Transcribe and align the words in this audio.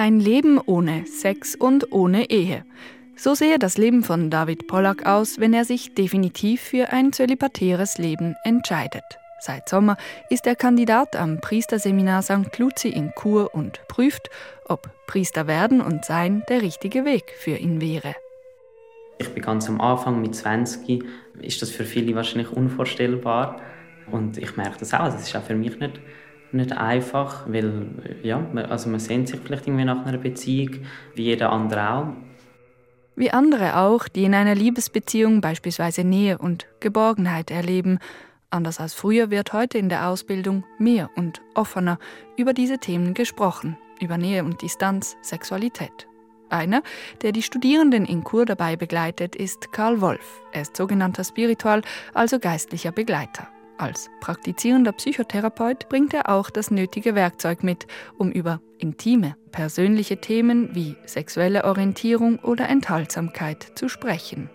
Ein 0.00 0.20
Leben 0.20 0.60
ohne 0.64 1.06
Sex 1.06 1.56
und 1.56 1.90
ohne 1.90 2.30
Ehe. 2.30 2.64
So 3.16 3.34
sehe 3.34 3.58
das 3.58 3.78
Leben 3.78 4.04
von 4.04 4.30
David 4.30 4.68
Pollack 4.68 5.04
aus, 5.04 5.40
wenn 5.40 5.52
er 5.52 5.64
sich 5.64 5.92
definitiv 5.92 6.60
für 6.60 6.92
ein 6.92 7.12
zölibatäres 7.12 7.98
Leben 7.98 8.36
entscheidet. 8.44 9.02
Seit 9.40 9.68
Sommer 9.68 9.96
ist 10.30 10.46
er 10.46 10.54
Kandidat 10.54 11.16
am 11.16 11.40
Priesterseminar 11.40 12.22
St. 12.22 12.56
Luzi 12.58 12.90
in 12.90 13.12
Chur 13.20 13.52
und 13.52 13.80
prüft, 13.88 14.30
ob 14.66 14.88
Priester 15.08 15.48
werden 15.48 15.80
und 15.80 16.04
sein 16.04 16.44
der 16.48 16.62
richtige 16.62 17.04
Weg 17.04 17.34
für 17.36 17.56
ihn 17.56 17.80
wäre. 17.80 18.14
Ich 19.18 19.34
bin 19.34 19.42
ganz 19.42 19.68
am 19.68 19.80
Anfang 19.80 20.20
mit 20.20 20.32
20, 20.32 21.02
ist 21.40 21.60
das 21.60 21.70
für 21.70 21.84
viele 21.84 22.14
wahrscheinlich 22.14 22.52
unvorstellbar 22.52 23.60
und 24.12 24.38
ich 24.38 24.56
merke 24.56 24.78
das 24.78 24.94
auch, 24.94 25.06
das 25.06 25.22
ist 25.22 25.34
auch 25.34 25.42
für 25.42 25.56
mich 25.56 25.76
nicht 25.80 25.98
nicht 26.52 26.72
einfach, 26.72 27.44
weil 27.48 28.18
ja, 28.22 28.44
also 28.68 28.88
man 28.88 29.00
sehnt 29.00 29.28
sich 29.28 29.40
vielleicht 29.40 29.66
irgendwie 29.66 29.84
nach 29.84 30.04
einer 30.06 30.18
Beziehung, 30.18 30.86
wie 31.14 31.24
jeder 31.24 31.52
andere 31.52 31.90
auch. 31.90 32.06
Wie 33.16 33.30
andere 33.30 33.76
auch, 33.76 34.06
die 34.06 34.24
in 34.24 34.34
einer 34.34 34.54
Liebesbeziehung 34.54 35.40
beispielsweise 35.40 36.04
Nähe 36.04 36.38
und 36.38 36.66
Geborgenheit 36.80 37.50
erleben. 37.50 37.98
Anders 38.50 38.80
als 38.80 38.94
früher 38.94 39.30
wird 39.30 39.52
heute 39.52 39.76
in 39.76 39.88
der 39.88 40.08
Ausbildung 40.08 40.64
mehr 40.78 41.10
und 41.16 41.42
offener 41.54 41.98
über 42.36 42.54
diese 42.54 42.78
Themen 42.78 43.14
gesprochen, 43.14 43.76
über 44.00 44.16
Nähe 44.16 44.44
und 44.44 44.62
Distanz, 44.62 45.16
Sexualität. 45.20 46.06
Einer, 46.48 46.82
der 47.22 47.32
die 47.32 47.42
Studierenden 47.42 48.06
in 48.06 48.24
Kur 48.24 48.46
dabei 48.46 48.76
begleitet, 48.76 49.36
ist 49.36 49.72
Karl 49.72 50.00
Wolf. 50.00 50.40
Er 50.52 50.62
ist 50.62 50.76
sogenannter 50.76 51.24
Spiritual, 51.24 51.82
also 52.14 52.38
geistlicher 52.38 52.92
Begleiter. 52.92 53.48
Als 53.78 54.10
praktizierender 54.20 54.90
Psychotherapeut 54.90 55.88
bringt 55.88 56.12
er 56.12 56.28
auch 56.28 56.50
das 56.50 56.72
nötige 56.72 57.14
Werkzeug 57.14 57.62
mit, 57.62 57.86
um 58.18 58.32
über 58.32 58.60
intime, 58.78 59.36
persönliche 59.52 60.20
Themen 60.20 60.74
wie 60.74 60.96
sexuelle 61.06 61.64
Orientierung 61.64 62.40
oder 62.40 62.68
Enthaltsamkeit 62.68 63.72
zu 63.76 63.88
sprechen. 63.88 64.50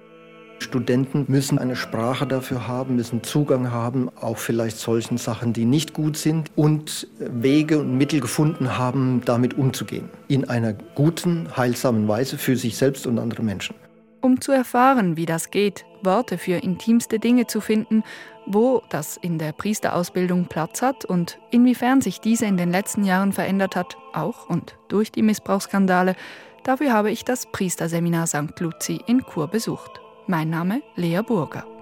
Studenten 0.59 1.25
müssen 1.29 1.57
eine 1.57 1.77
Sprache 1.77 2.27
dafür 2.27 2.67
haben, 2.67 2.97
müssen 2.97 3.23
Zugang 3.23 3.71
haben, 3.71 4.09
auch 4.19 4.37
vielleicht 4.37 4.77
solchen 4.77 5.17
Sachen, 5.17 5.53
die 5.53 5.65
nicht 5.65 5.93
gut 5.93 6.17
sind 6.17 6.51
und 6.55 7.07
Wege 7.17 7.79
und 7.79 7.97
Mittel 7.97 8.19
gefunden 8.19 8.77
haben, 8.77 9.21
damit 9.23 9.57
umzugehen. 9.57 10.09
In 10.27 10.49
einer 10.49 10.73
guten, 10.73 11.47
heilsamen 11.55 12.09
Weise 12.09 12.37
für 12.37 12.57
sich 12.57 12.75
selbst 12.75 13.07
und 13.07 13.19
andere 13.19 13.41
Menschen. 13.41 13.75
Um 14.23 14.41
zu 14.41 14.51
erfahren, 14.51 15.17
wie 15.17 15.27
das 15.27 15.51
geht, 15.51 15.85
Worte 16.01 16.39
für 16.39 16.55
intimste 16.55 17.19
Dinge 17.19 17.45
zu 17.45 17.61
finden 17.61 18.03
wo 18.45 18.81
das 18.89 19.17
in 19.17 19.37
der 19.37 19.51
Priesterausbildung 19.51 20.45
Platz 20.45 20.81
hat 20.81 21.05
und 21.05 21.39
inwiefern 21.51 22.01
sich 22.01 22.19
diese 22.19 22.45
in 22.45 22.57
den 22.57 22.71
letzten 22.71 23.03
Jahren 23.03 23.31
verändert 23.31 23.75
hat, 23.75 23.97
auch 24.13 24.49
und 24.49 24.77
durch 24.87 25.11
die 25.11 25.21
Missbrauchsskandale, 25.21 26.15
dafür 26.63 26.93
habe 26.93 27.11
ich 27.11 27.23
das 27.23 27.45
Priesterseminar 27.51 28.27
St. 28.27 28.59
Luzi 28.59 28.99
in 29.05 29.23
Chur 29.25 29.47
besucht. 29.47 30.01
Mein 30.27 30.49
Name 30.49 30.81
Lea 30.95 31.21
Burger. 31.25 31.72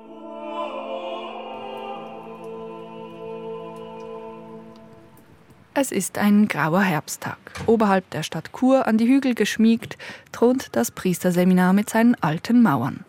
Es 5.74 5.94
ist 5.94 6.18
ein 6.18 6.50
grauer 6.50 6.82
Herbsttag. 6.82 7.38
Oberhalb 7.66 8.10
der 8.10 8.24
Stadt 8.24 8.52
Chur 8.52 8.88
an 8.88 8.98
die 8.98 9.08
Hügel 9.08 9.36
geschmiegt, 9.36 9.98
thront 10.34 10.68
das 10.76 10.92
Priesterseminar 10.92 11.72
mit 11.72 11.90
seinen 11.90 12.16
alten 12.22 12.62
Mauern. 12.62 13.06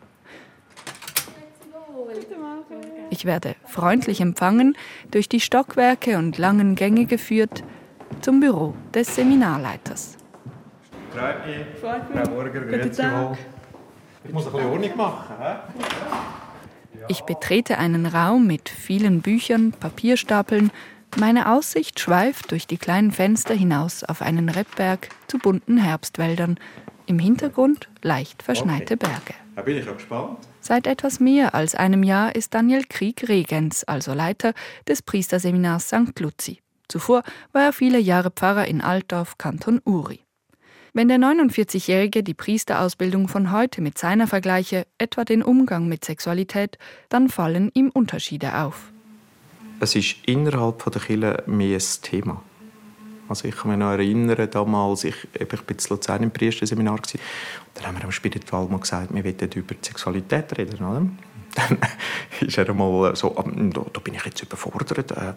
Ich 3.11 3.25
werde 3.25 3.57
freundlich 3.67 4.21
empfangen, 4.21 4.77
durch 5.11 5.29
die 5.29 5.41
Stockwerke 5.41 6.17
und 6.19 6.39
langen 6.39 6.77
Gänge 6.77 7.07
geführt 7.07 7.65
zum 8.21 8.39
Büro 8.39 8.75
des 8.95 9.17
Seminarleiters. 9.17 10.17
Freut 11.11 11.47
mich. 11.47 11.67
Freut 11.81 12.15
mich. 12.15 12.25
Frau 12.25 12.31
Burger, 12.31 12.61
grüezi 12.61 13.03
Ich 14.25 14.33
muss 14.33 14.47
ein 14.47 14.53
bisschen 14.53 14.71
Ordnung 14.71 14.97
machen. 14.97 15.35
He? 15.41 16.99
Ich 17.09 17.23
betrete 17.23 17.79
einen 17.79 18.07
Raum 18.07 18.47
mit 18.47 18.69
vielen 18.69 19.21
Büchern, 19.21 19.73
Papierstapeln. 19.73 20.71
Meine 21.19 21.51
Aussicht 21.53 22.01
schweift 22.01 22.51
durch 22.51 22.67
die 22.67 22.79
kleinen 22.79 23.13
Fenster 23.13 23.55
hinaus 23.55 24.03
auf 24.03 24.23
einen 24.23 24.49
Rebberg 24.49 25.11
zu 25.29 25.39
bunten 25.39 25.77
Herbstwäldern. 25.77 26.59
Im 27.07 27.19
Hintergrund 27.19 27.89
leicht 28.01 28.43
verschneite 28.43 28.95
okay. 28.95 29.07
Berge. 29.07 29.35
Da 29.55 29.63
bin 29.63 29.77
ich 29.77 29.89
auch 29.89 29.97
gespannt. 29.97 30.39
Seit 30.61 30.87
etwas 30.87 31.21
mehr 31.21 31.55
als 31.55 31.75
einem 31.75 32.03
Jahr 32.03 32.35
ist 32.35 32.55
Daniel 32.55 32.85
Krieg 32.89 33.29
Regens, 33.29 33.85
also 33.85 34.15
Leiter 34.15 34.55
des 34.89 35.03
Priesterseminars 35.03 35.89
St. 35.89 36.19
Luzi. 36.19 36.61
Zuvor 36.89 37.23
war 37.53 37.63
er 37.63 37.73
viele 37.73 37.99
Jahre 37.99 38.31
Pfarrer 38.31 38.67
in 38.67 38.81
Altdorf, 38.81 39.37
Kanton 39.37 39.81
Uri. 39.85 40.21
Wenn 40.95 41.09
der 41.09 41.19
49-Jährige 41.19 42.23
die 42.23 42.35
Priesterausbildung 42.35 43.29
von 43.29 43.51
heute 43.51 43.81
mit 43.81 43.99
seiner 43.99 44.27
vergleiche, 44.27 44.87
etwa 44.99 45.25
den 45.25 45.43
Umgang 45.43 45.89
mit 45.89 46.05
Sexualität, 46.05 46.79
dann 47.09 47.29
fallen 47.29 47.71
ihm 47.75 47.91
Unterschiede 47.91 48.59
auf. 48.59 48.93
Es 49.83 49.97
ist 49.97 50.15
innerhalb 50.27 50.89
der 50.93 51.03
Kirche 51.03 51.43
mehr 51.47 51.77
ein 51.77 52.03
Thema. 52.03 52.41
Also 53.29 53.49
ich 53.49 53.57
kann 53.57 53.73
mich 53.73 53.81
noch 53.81 53.91
erinnern, 53.91 54.49
damals, 54.49 55.03
ich, 55.03 55.17
ich 55.35 55.49
bin 55.49 55.59
in 55.77 55.85
Luzern 55.91 56.23
im 56.23 56.31
Priesterseminar, 56.31 56.99
gewesen, 56.99 57.19
dann 57.75 57.87
haben 57.87 57.97
wir 57.97 58.05
am 58.05 58.13
Spiritual 58.13 58.69
mal 58.69 58.79
gesagt, 58.79 59.13
wir 59.13 59.25
wollen 59.25 59.53
über 59.57 59.75
die 59.75 59.85
Sexualität 59.85 60.57
reden. 60.57 60.77
Oder? 60.77 61.07
Dann 61.57 61.79
ist 62.47 62.59
er 62.59 62.73
mal 62.73 63.17
so, 63.17 63.37
ah, 63.37 63.45
da, 63.45 63.85
da 63.93 63.99
bin 63.99 64.15
ich 64.15 64.25
jetzt 64.25 64.45
überfordert. 64.45 65.11
Äh, 65.11 65.33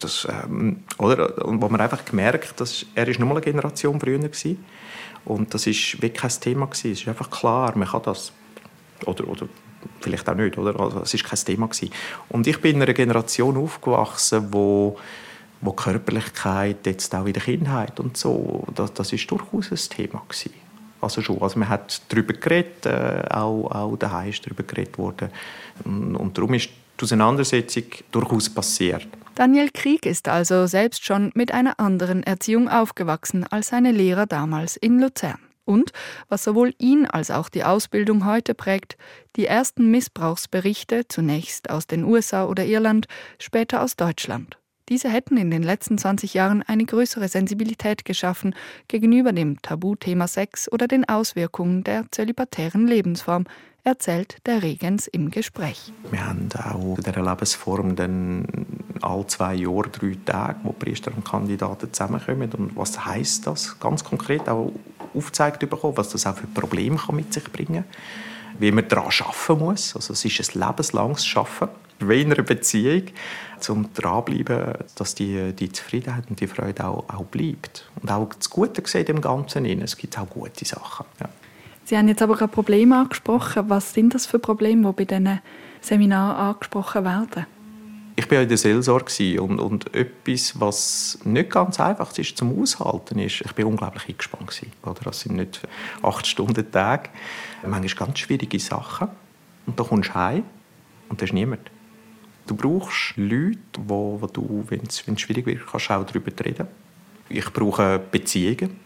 das, 0.00 0.26
ähm, 0.28 0.82
oder? 0.98 1.46
Und 1.46 1.62
wo 1.62 1.68
man 1.68 1.80
einfach 1.80 2.04
gemerkt 2.04 2.60
dass 2.60 2.84
er 2.96 3.06
ist 3.06 3.20
nur 3.20 3.28
mal 3.28 3.36
eine 3.36 3.44
Generation 3.44 4.00
früher 4.00 4.20
war. 4.20 4.56
Und 5.24 5.54
das 5.54 5.68
ist 5.68 6.02
wirklich 6.02 6.20
kein 6.20 6.40
Thema 6.40 6.66
gewesen. 6.66 6.90
Es 6.90 7.02
ist 7.02 7.06
einfach 7.08 7.30
klar, 7.30 7.78
man 7.78 7.86
kann 7.86 8.02
das. 8.02 8.32
Oder, 9.06 9.28
oder 9.28 9.46
vielleicht 10.00 10.28
auch 10.28 10.34
nicht, 10.34 10.58
oder? 10.58 10.78
Also, 10.78 11.00
es 11.00 11.14
ist 11.14 11.24
kein 11.24 11.38
Thema 11.38 11.66
gewesen. 11.66 11.90
Und 12.28 12.46
ich 12.46 12.60
bin 12.60 12.76
in 12.76 12.82
einer 12.82 12.92
Generation 12.92 13.56
aufgewachsen, 13.56 14.48
wo 14.50 14.96
wo 15.64 15.72
Körperlichkeit 15.72 16.86
jetzt 16.86 17.14
auch 17.14 17.26
in 17.26 17.32
der 17.32 17.42
Kindheit 17.42 17.98
und 17.98 18.16
so, 18.16 18.64
das, 18.74 18.92
das 18.92 19.12
ist 19.12 19.30
durchaus 19.30 19.70
ein 19.70 19.96
Thema 19.96 20.22
gewesen. 20.28 20.52
Also 21.00 21.22
schon, 21.22 21.40
also 21.42 21.58
man 21.58 21.68
hat 21.68 22.02
darüber 22.08 22.34
geredet, 22.34 22.86
äh, 22.86 23.22
auch, 23.30 23.70
auch 23.70 23.96
daheim 23.96 24.30
ist 24.30 24.44
darüber 24.44 24.62
geredet 24.62 24.98
worden. 24.98 25.30
Und, 25.84 26.16
und 26.16 26.36
darum 26.36 26.54
ist 26.54 26.70
die 26.98 27.04
Auseinandersetzung 27.04 27.84
durchaus 28.10 28.48
passiert. 28.48 29.06
Daniel 29.34 29.70
Krieg 29.70 30.06
ist 30.06 30.28
also 30.28 30.66
selbst 30.66 31.04
schon 31.04 31.30
mit 31.34 31.52
einer 31.52 31.80
anderen 31.80 32.22
Erziehung 32.22 32.68
aufgewachsen 32.68 33.44
als 33.50 33.68
seine 33.68 33.90
Lehrer 33.90 34.26
damals 34.26 34.76
in 34.76 35.00
Luzern. 35.00 35.38
Und, 35.64 35.92
was 36.28 36.44
sowohl 36.44 36.74
ihn 36.78 37.06
als 37.06 37.30
auch 37.30 37.48
die 37.48 37.64
Ausbildung 37.64 38.26
heute 38.26 38.54
prägt, 38.54 38.96
die 39.36 39.46
ersten 39.46 39.90
Missbrauchsberichte, 39.90 41.08
zunächst 41.08 41.70
aus 41.70 41.86
den 41.86 42.04
USA 42.04 42.44
oder 42.44 42.64
Irland, 42.64 43.06
später 43.38 43.82
aus 43.82 43.96
Deutschland. 43.96 44.58
Diese 44.90 45.08
hätten 45.08 45.38
in 45.38 45.50
den 45.50 45.62
letzten 45.62 45.96
20 45.96 46.34
Jahren 46.34 46.62
eine 46.62 46.84
größere 46.84 47.28
Sensibilität 47.28 48.04
geschaffen 48.04 48.54
gegenüber 48.86 49.32
dem 49.32 49.62
Tabuthema 49.62 50.28
Sex 50.28 50.70
oder 50.70 50.86
den 50.86 51.08
Auswirkungen 51.08 51.84
der 51.84 52.04
zölibatären 52.10 52.86
Lebensform, 52.86 53.46
erzählt 53.82 54.38
der 54.46 54.62
Regens 54.62 55.06
im 55.06 55.30
Gespräch. 55.30 55.92
Wir 56.10 56.26
haben 56.26 56.48
auch 56.52 56.96
dieser 56.96 57.22
Lebensform 57.22 57.96
dann 57.96 58.46
alle 59.00 59.26
zwei 59.26 59.54
Jahre 59.54 59.88
drei 59.90 60.16
Tage, 60.24 60.58
wo 60.62 60.72
Priester 60.72 61.12
und 61.14 61.24
Kandidaten 61.24 61.92
zusammenkommen. 61.92 62.50
Und 62.52 62.76
was 62.76 63.04
heißt 63.04 63.46
das 63.46 63.78
ganz 63.78 64.02
konkret? 64.04 64.48
Auch 64.48 64.72
aufgezeigt 65.14 65.60
bekommen, 65.60 65.96
was 65.96 66.10
das 66.10 66.26
auch 66.26 66.36
für 66.36 66.46
Probleme 66.46 66.98
mit 67.12 67.32
sich 67.32 67.44
bringen 67.52 67.84
kann. 67.84 68.58
Wie 68.58 68.70
man 68.70 68.86
daran 68.88 69.10
arbeiten 69.20 69.64
muss. 69.64 69.96
Also 69.96 70.12
es 70.12 70.24
ist 70.24 70.54
ein 70.54 70.60
lebenslanges 70.60 71.36
Arbeiten 71.36 71.74
wie 72.00 72.22
in 72.22 72.32
einer 72.32 72.42
Beziehung, 72.42 73.04
um 73.68 73.88
dranbleiben, 73.94 74.74
dass 74.96 75.14
die, 75.14 75.52
die 75.52 75.72
Zufriedenheit 75.72 76.24
und 76.28 76.40
die 76.40 76.46
Freude 76.46 76.84
auch, 76.84 77.08
auch 77.08 77.24
bleibt. 77.24 77.88
Und 78.02 78.10
auch 78.10 78.28
das 78.34 78.50
Gute 78.50 78.82
gesehen 78.82 79.06
im 79.06 79.20
Ganzen. 79.20 79.64
Es 79.80 79.96
gibt 79.96 80.18
auch 80.18 80.28
gute 80.28 80.64
Sachen. 80.64 81.06
Ja. 81.20 81.28
Sie 81.84 81.96
haben 81.96 82.08
jetzt 82.08 82.22
aber 82.22 82.36
gerade 82.36 82.52
Probleme 82.52 82.98
angesprochen. 82.98 83.64
Was 83.68 83.92
sind 83.94 84.14
das 84.14 84.26
für 84.26 84.38
Probleme, 84.38 84.88
die 84.88 84.92
bei 84.92 85.04
diesen 85.04 85.40
Seminaren 85.80 86.36
angesprochen 86.36 87.04
werden? 87.04 87.46
Ich 88.24 88.30
war 88.30 88.40
in 88.40 88.48
der 88.48 88.56
Seelsorge 88.56 89.42
und, 89.42 89.58
und 89.60 89.94
etwas, 89.94 90.58
was 90.58 91.18
nicht 91.24 91.50
ganz 91.50 91.78
einfach 91.78 92.16
ist 92.16 92.38
zum 92.38 92.58
Aushalten, 92.58 93.18
ist, 93.18 93.42
ich 93.42 93.58
war 93.58 93.66
unglaublich 93.66 94.08
eingespannt. 94.08 94.46
Gewesen? 94.46 94.72
Das 95.04 95.20
sind 95.20 95.36
nicht 95.36 95.60
acht 96.02 96.26
Stunden 96.26 96.70
Tag. 96.70 97.10
Manchmal 97.62 98.06
ganz 98.06 98.18
schwierige 98.20 98.58
Sachen. 98.58 99.08
Und 99.66 99.78
dann 99.78 99.86
kommst 99.86 100.08
du 100.08 100.14
heim 100.14 100.44
und 101.10 101.20
da 101.20 101.26
ist 101.26 101.34
niemand. 101.34 101.70
Du 102.46 102.56
brauchst 102.56 103.14
Leute, 103.16 103.58
wo, 103.76 104.18
wo 104.18 104.26
du, 104.26 104.64
wenn 104.68 104.80
es 104.86 105.20
schwierig 105.20 105.44
wird, 105.44 105.66
kannst 105.66 105.90
auch 105.90 106.04
darüber 106.04 106.32
reden. 106.44 106.66
Ich 107.28 107.52
brauche 107.52 107.98
Beziehungen. 107.98 108.80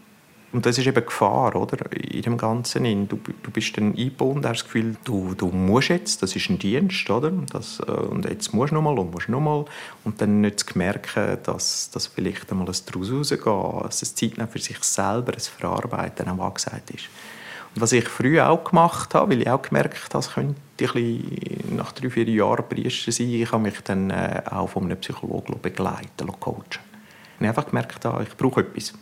Und 0.50 0.65
das 0.65 0.79
ist 0.79 0.87
eben 0.87 1.05
Gefahr, 1.05 1.55
oder? 1.56 1.93
In 1.93 2.23
dem 2.23 2.39
Ganzen. 2.39 3.06
Du, 3.06 3.19
du 3.43 3.50
bist 3.50 3.77
dann 3.77 3.95
eingebunden, 3.95 4.49
hast 4.49 4.61
das 4.61 4.65
Gefühl, 4.65 4.97
du, 5.05 5.35
du 5.35 5.49
musst 5.49 5.89
jetzt, 5.89 6.23
das 6.23 6.35
ist 6.37 6.49
ein 6.49 6.59
Dienst, 6.59 7.11
oder? 7.11 7.31
Das, 7.53 7.81
äh, 7.81 7.91
und 7.91 8.25
jetzt 8.25 8.55
musst 8.55 8.71
du 8.71 8.77
nochmal 8.77 8.99
und 8.99 9.12
musst 9.12 9.29
nochmal. 9.29 9.67
Und 10.05 10.23
dann 10.23 10.41
nicht 10.41 10.61
zu 10.61 10.79
merken, 10.79 11.37
dass, 11.43 11.91
dass 11.91 12.06
vielleicht 12.06 12.50
einmal 12.50 12.67
ein 12.67 12.75
daraus 12.87 13.12
rausgehen, 13.12 13.83
dass 13.83 14.00
es 14.00 14.15
Zeit 14.15 14.33
für 14.50 14.59
sich 14.59 14.83
selber, 14.83 15.35
ein 15.35 15.41
Verarbeiten 15.41 16.29
auch 16.29 16.47
angesagt 16.47 16.91
ist. 16.93 17.11
Und 17.75 17.83
was 17.83 17.93
ich 17.93 18.09
früher 18.09 18.49
auch 18.49 18.65
gemacht 18.65 19.15
habe, 19.15 19.33
weil 19.33 19.43
ich 19.43 19.50
auch 19.50 19.61
gemerkt 19.61 20.15
habe, 20.15 20.25
es 20.25 20.33
könnte 20.33 20.59
ich 20.79 21.71
nach 21.71 21.93
drei, 21.93 22.09
vier 22.09 22.25
Jahren 22.25 22.67
Priester 22.67 23.12
sein, 23.12 23.29
ich 23.29 23.53
habe 23.53 23.65
mich 23.65 23.81
dann 23.83 24.09
äh, 24.09 24.43
auch 24.50 24.71
von 24.71 24.85
einem 24.85 24.99
Psychologen 24.99 25.61
begleiten, 25.61 26.27
coachen. 26.41 26.56
Und 26.56 27.45
ich 27.45 27.49
habe 27.49 27.49
einfach 27.49 27.67
gemerkt, 27.67 28.05
ich 28.23 28.37
brauche 28.37 28.62
etwas 28.62 28.95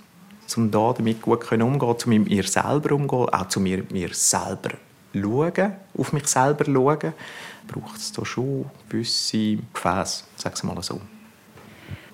um 0.56 0.70
da 0.70 0.92
damit 0.92 1.22
gut 1.22 1.50
umzugehen, 1.50 1.98
zu 1.98 2.08
mir 2.10 2.42
selber 2.44 2.94
umzugehen, 2.94 3.28
auch 3.28 3.48
zu 3.48 3.60
mir, 3.60 3.84
mir 3.90 4.10
selber 4.12 4.70
schauen, 5.14 5.72
auf 5.96 6.12
mich 6.12 6.26
selber 6.26 6.64
schauen, 6.64 7.12
braucht 7.66 7.96
es 7.96 8.12
da 8.12 8.24
schon 8.24 8.66
gewisse 8.88 9.58
Gefäße, 9.72 10.24
sagen 10.36 10.66
mal 10.66 10.82
so. 10.82 11.00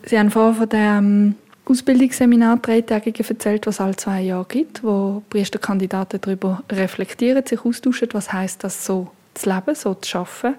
Sie 0.05 0.19
haben 0.19 0.31
vorhin 0.31 0.55
von 0.55 0.69
dem 0.69 1.35
Ausbildungsseminar 1.65 2.57
dreitägige 2.57 3.23
erzählt, 3.29 3.67
was 3.67 3.81
alle 3.81 3.97
zwei 3.97 4.23
Jahre 4.23 4.47
gibt, 4.47 4.83
wo 4.83 5.23
Priesterkandidaten 5.31 6.21
darüber 6.21 6.63
reflektieren, 6.71 7.47
sich 7.47 7.65
austauschen, 7.65 8.09
was 8.13 8.33
heißt 8.33 8.65
das 8.65 8.85
so 8.85 9.11
zu 9.35 9.49
leben, 9.49 9.75
so 9.75 9.95
zu 9.95 10.19
arbeiten. 10.19 10.57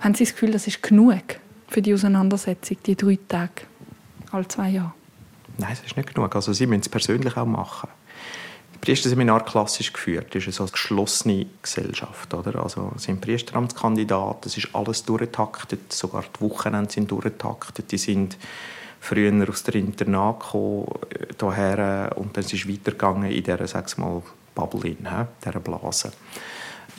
Haben 0.00 0.14
Sie 0.14 0.24
das 0.24 0.32
Gefühl, 0.32 0.50
das 0.50 0.66
ist 0.66 0.82
genug 0.82 1.22
für 1.68 1.80
die 1.80 1.94
Auseinandersetzung, 1.94 2.76
die 2.84 2.96
drei 2.96 3.18
Tage, 3.28 3.62
alle 4.32 4.48
zwei 4.48 4.70
Jahre? 4.70 4.92
Nein, 5.58 5.72
es 5.72 5.84
ist 5.84 5.96
nicht 5.96 6.14
genug. 6.14 6.34
Also 6.34 6.52
sie 6.52 6.66
müssen 6.66 6.82
es 6.82 6.88
persönlich 6.88 7.36
auch 7.36 7.46
machen. 7.46 7.88
Das 8.72 8.80
Priesterseminar 8.80 9.44
klassisch 9.44 9.92
geführt 9.92 10.34
ist 10.34 10.60
eine 10.60 10.70
geschlossene 10.70 11.46
Gesellschaft. 11.62 12.34
Oder? 12.34 12.62
Also 12.62 12.92
es 12.96 13.04
sind 13.04 13.20
Priesteramtskandidaten, 13.20 14.48
es 14.48 14.58
ist 14.58 14.74
alles 14.74 15.04
durchgetaktet, 15.04 15.92
sogar 15.92 16.24
die 16.38 16.40
Wochenende 16.42 16.92
sind 16.92 17.10
durchgetaktet. 17.10 17.90
Die 17.92 17.98
sind 17.98 18.36
früher 19.00 19.48
aus 19.48 19.62
der 19.62 19.76
Internat 19.76 20.40
gekommen, 20.40 20.86
hierher, 21.38 22.12
und 22.16 22.36
dann 22.36 22.44
ist 22.44 22.52
es 22.52 22.68
weitergegangen 22.68 23.30
in 23.30 23.42
dieser, 23.42 23.66
sechs 23.66 23.96
mal, 23.96 24.22
Bubble, 24.54 24.90
in 24.90 25.06
dieser 25.44 25.60
Blase. 25.60 26.12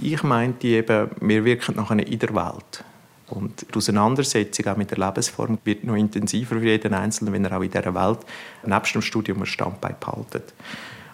Ich 0.02 0.24
meinte 0.24 0.68
eben, 0.68 1.10
wir 1.22 1.46
wirken 1.46 1.76
nachher 1.76 2.06
in 2.06 2.20
der 2.20 2.36
Welt. 2.36 2.84
Und 3.28 3.66
die 3.70 3.76
Auseinandersetzung 3.76 4.68
auch 4.68 4.78
mit 4.78 4.92
der 4.92 5.00
Lebensform 5.00 5.58
wird 5.64 5.84
noch 5.84 5.96
intensiver 5.96 6.56
für 6.58 6.66
jeden 6.66 6.94
Einzelnen, 6.94 7.34
wenn 7.34 7.46
er 7.46 7.58
auch 7.58 7.62
in 7.62 7.72
dieser 7.72 7.96
Welt 7.96 8.20
nebst 8.66 8.94
dem 8.94 9.02
Studium 9.02 9.40
ein 9.40 9.46
Standbein 9.48 9.96
behaltet. 10.00 10.54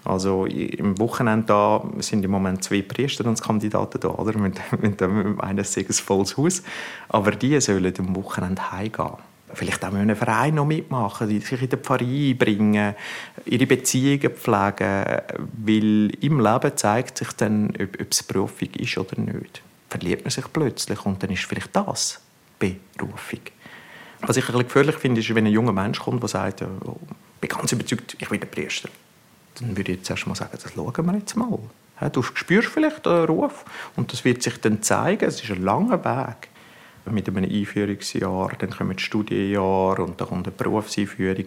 Also 0.03 0.45
im 0.45 0.97
Wochenende 0.99 1.45
da 1.45 1.83
sind 1.99 2.25
im 2.25 2.31
Moment 2.31 2.63
zwei 2.63 2.81
Priester 2.81 3.25
als 3.27 3.41
Kandidaten 3.41 3.99
da, 3.99 4.09
oder? 4.09 4.37
Mit, 4.39 4.59
mit 4.81 5.01
eines 5.41 5.77
ein 5.77 5.85
volles 5.85 6.35
Haus. 6.37 6.63
Aber 7.07 7.31
die 7.31 7.59
sollen 7.61 7.93
am 7.97 8.15
Wochenende 8.15 8.71
heimgehen. 8.71 9.11
Vielleicht 9.53 9.83
auch 9.83 9.91
in 9.91 9.97
einem 9.97 10.15
Verein 10.15 10.55
noch 10.55 10.65
mitmachen, 10.65 11.27
sich 11.27 11.61
in 11.61 11.69
den 11.69 11.79
Pfarrei 11.79 12.29
einbringen, 12.29 12.95
ihre 13.45 13.67
Beziehungen 13.67 14.31
pflegen, 14.31 15.05
weil 15.65 16.09
im 16.21 16.39
Leben 16.39 16.77
zeigt 16.77 17.17
sich 17.17 17.33
dann, 17.33 17.69
ob, 17.71 18.01
ob 18.01 18.11
es 18.11 18.23
Berufung 18.23 18.69
ist 18.77 18.97
oder 18.97 19.19
nicht 19.19 19.61
verliert 19.91 20.23
man 20.23 20.31
sich 20.31 20.45
plötzlich 20.51 21.05
und 21.05 21.21
dann 21.21 21.31
ist 21.31 21.43
vielleicht 21.43 21.75
das 21.75 22.21
Berufung. 22.57 23.41
Was 24.21 24.37
ich 24.37 24.47
ein 24.47 24.57
gefährlich 24.63 24.95
finde, 24.95 25.19
ist, 25.19 25.35
wenn 25.35 25.45
ein 25.45 25.51
junger 25.51 25.73
Mensch 25.73 25.99
kommt, 25.99 26.21
der 26.21 26.29
sagt, 26.29 26.61
oh, 26.61 26.97
ich 27.41 27.49
bin 27.49 27.49
ganz 27.49 27.71
überzeugt, 27.73 28.15
ich 28.17 28.31
will 28.31 28.39
Priester. 28.39 28.89
Dann 29.59 29.75
würde 29.75 29.91
ich 29.91 29.97
jetzt 29.97 30.09
erst 30.09 30.27
mal 30.27 30.35
sagen, 30.35 30.51
das 30.53 30.71
schauen 30.73 31.05
wir 31.05 31.17
jetzt 31.17 31.35
mal. 31.35 31.59
Du 32.13 32.23
spürst 32.23 32.69
vielleicht 32.69 33.05
einen 33.05 33.25
Ruf 33.25 33.65
und 33.95 34.13
das 34.13 34.23
wird 34.23 34.41
sich 34.41 34.59
dann 34.61 34.81
zeigen. 34.81 35.25
Es 35.25 35.43
ist 35.43 35.51
ein 35.51 35.61
langer 35.61 36.03
Weg. 36.05 36.47
Mit 37.09 37.27
einem 37.27 37.43
Einführungsjahr, 37.43 38.51
dann 38.59 38.69
kommen 38.69 38.95
die 38.95 39.03
Studienjahre 39.03 40.03
und 40.03 40.21
dann 40.21 40.27
kommt 40.27 40.47
eine 40.47 40.55
Berufseinführung. 40.55 41.45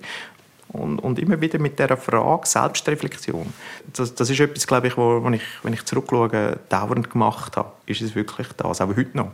Und, 0.75 0.99
und, 0.99 1.21
immer 1.21 1.41
wieder 1.41 1.61
mit 1.61 1.79
dieser 1.79 1.97
Frage 1.97 2.49
Selbstreflexion. 2.49 3.47
Das, 3.93 4.13
das 4.13 4.29
ist 4.29 4.41
etwas, 4.41 4.67
glaube 4.67 4.89
ich, 4.89 4.97
wo, 4.97 5.23
wo 5.23 5.31
ich, 5.31 5.43
wenn 5.63 5.73
ich 5.73 5.85
zurückschaue, 5.85 6.59
dauernd 6.69 7.11
gemacht 7.11 7.57
habe. 7.57 7.71
Ist 7.87 8.01
es 8.01 8.15
wirklich 8.17 8.49
das? 8.57 8.81
Aber 8.81 8.97
heute 8.97 9.17
noch. 9.17 9.31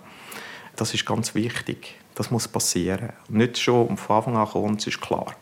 Das 0.76 0.92
ist 0.92 1.06
ganz 1.06 1.34
wichtig. 1.34 1.94
Das 2.14 2.30
muss 2.30 2.46
passieren. 2.46 3.10
Und 3.28 3.36
nicht 3.36 3.58
schon 3.58 3.96
von 3.96 4.16
Anfang 4.16 4.36
an 4.36 4.48
kommen, 4.48 4.76
es 4.76 4.86
ist 4.86 5.00
klar. 5.00 5.34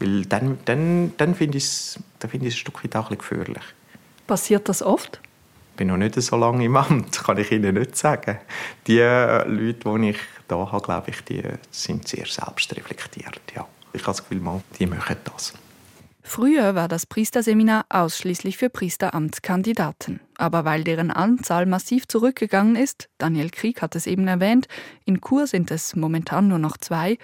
Weil 0.00 0.24
dann, 0.26 0.58
dann, 0.64 1.12
dann 1.16 1.34
finde 1.36 1.58
ich 1.58 1.64
es 1.64 1.98
find 2.28 2.44
ein 2.44 2.50
Stück 2.50 2.82
weit 2.82 2.96
auch 2.96 3.10
ein 3.10 3.18
gefährlich. 3.18 3.62
Passiert 4.26 4.68
das 4.68 4.82
oft? 4.82 5.20
Ich 5.72 5.76
bin 5.76 5.88
noch 5.88 5.96
nicht 5.96 6.20
so 6.20 6.36
lange 6.36 6.64
im 6.64 6.76
Amt, 6.76 7.22
kann 7.24 7.38
ich 7.38 7.52
Ihnen 7.52 7.74
nicht 7.74 7.96
sagen. 7.96 8.38
Die 8.88 8.98
äh, 8.98 9.46
Leute, 9.46 9.98
die 9.98 10.10
ich 10.10 10.18
da 10.48 10.56
habe, 10.72 10.84
glaube 10.84 11.10
ich, 11.10 11.22
die 11.22 11.42
sind 11.70 12.08
sehr 12.08 12.26
selbstreflektiert, 12.26 13.40
ja. 13.54 13.66
Ich 13.96 14.02
habe 14.02 14.16
das 14.16 14.22
Gefühl, 14.22 14.40
mal, 14.40 14.62
die 14.78 14.86
machen 14.86 15.16
das. 15.24 15.54
Früher 16.22 16.74
war 16.74 16.88
das 16.88 17.06
Priesterseminar 17.06 17.86
ausschließlich 17.88 18.56
für 18.56 18.68
Priesteramtskandidaten. 18.68 20.20
Aber 20.36 20.64
weil 20.64 20.84
deren 20.84 21.10
Anzahl 21.10 21.66
massiv 21.66 22.08
zurückgegangen 22.08 22.76
ist, 22.76 23.08
Daniel 23.16 23.48
Krieg 23.48 23.80
hat 23.80 23.94
es 23.94 24.06
eben 24.06 24.26
erwähnt, 24.26 24.66
in 25.04 25.20
Kur 25.20 25.46
sind 25.46 25.70
es 25.70 25.94
momentan 25.96 26.48
nur 26.48 26.58
noch 26.58 26.76
zwei, 26.76 27.16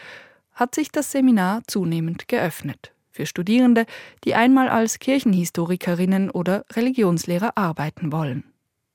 hat 0.54 0.74
sich 0.74 0.90
das 0.92 1.10
Seminar 1.10 1.62
zunehmend 1.66 2.28
geöffnet. 2.28 2.92
Für 3.10 3.26
Studierende, 3.26 3.86
die 4.24 4.34
einmal 4.34 4.69
als 4.69 4.98
Kirchenhistorikerinnen 4.98 6.30
oder 6.30 6.64
Religionslehrer 6.72 7.58
arbeiten 7.58 8.12
wollen. 8.12 8.51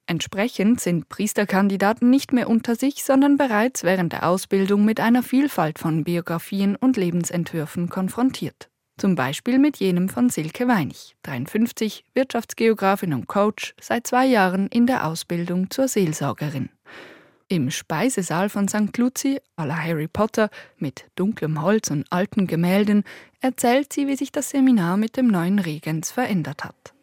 Entsprechend 0.10 0.80
sind 0.80 1.10
Priesterkandidaten 1.10 2.10
nicht 2.10 2.32
mehr 2.32 2.50
unter 2.50 2.76
sich, 2.76 3.04
sondern 3.04 3.36
bereits 3.36 3.84
während 3.84 4.14
der 4.14 4.28
Ausbildung 4.28 4.86
mit 4.86 5.02
einer 5.02 5.22
Vielfalt 5.22 5.80
von 5.80 6.06
Biografien 6.06 6.78
und 6.78 6.96
Lebensentwürfen 6.96 7.90
konfrontiert. 7.90 8.70
Zum 8.98 9.16
Beispiel 9.16 9.60
mit 9.60 9.78
jenem 9.78 10.08
von 10.08 10.30
Silke 10.30 10.66
Weinig, 10.68 11.18
53, 11.24 12.06
Wirtschaftsgeografin 12.14 13.14
und 13.14 13.28
Coach, 13.28 13.76
seit 13.82 14.08
zwei 14.08 14.26
Jahren 14.26 14.68
in 14.68 14.88
der 14.88 15.06
Ausbildung 15.06 15.70
zur 15.70 15.90
Seelsorgerin. 15.90 16.70
Im 17.50 17.70
Speisesaal 17.70 18.48
von 18.48 18.70
St. 18.70 18.98
Luzi, 18.98 19.40
à 19.58 19.66
la 19.66 19.78
Harry 19.78 20.08
Potter, 20.08 20.50
mit 20.78 21.06
dunklem 21.16 21.62
Holz 21.62 21.92
und 21.92 22.06
alten 22.10 22.48
Gemälden, 22.48 23.04
erzählt 23.42 23.92
sie, 23.92 24.08
wie 24.08 24.16
sich 24.16 24.32
das 24.32 24.52
Seminar 24.52 24.96
mit 24.96 25.18
dem 25.18 25.28
neuen 25.28 25.60
Regens 25.60 26.12
verändert 26.12 26.64
hat. 26.64 26.94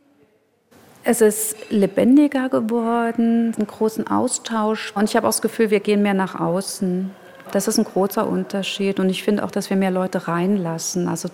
Es 1.06 1.20
ist 1.20 1.56
lebendiger 1.68 2.48
geworden, 2.48 3.52
einen 3.54 3.66
großen 3.66 4.06
Austausch. 4.06 4.90
Und 4.94 5.04
ich 5.04 5.16
habe 5.16 5.26
auch 5.26 5.32
das 5.32 5.42
Gefühl, 5.42 5.70
wir 5.70 5.80
gehen 5.80 6.00
mehr 6.00 6.14
nach 6.14 6.40
außen. 6.40 7.10
Das 7.52 7.68
ist 7.68 7.76
ein 7.76 7.84
großer 7.84 8.26
Unterschied. 8.26 8.98
Und 8.98 9.10
ich 9.10 9.22
finde 9.22 9.44
auch, 9.44 9.50
dass 9.50 9.68
wir 9.68 9.76
mehr 9.76 9.90
Leute 9.90 10.26
reinlassen. 10.28 11.06
Also 11.06 11.28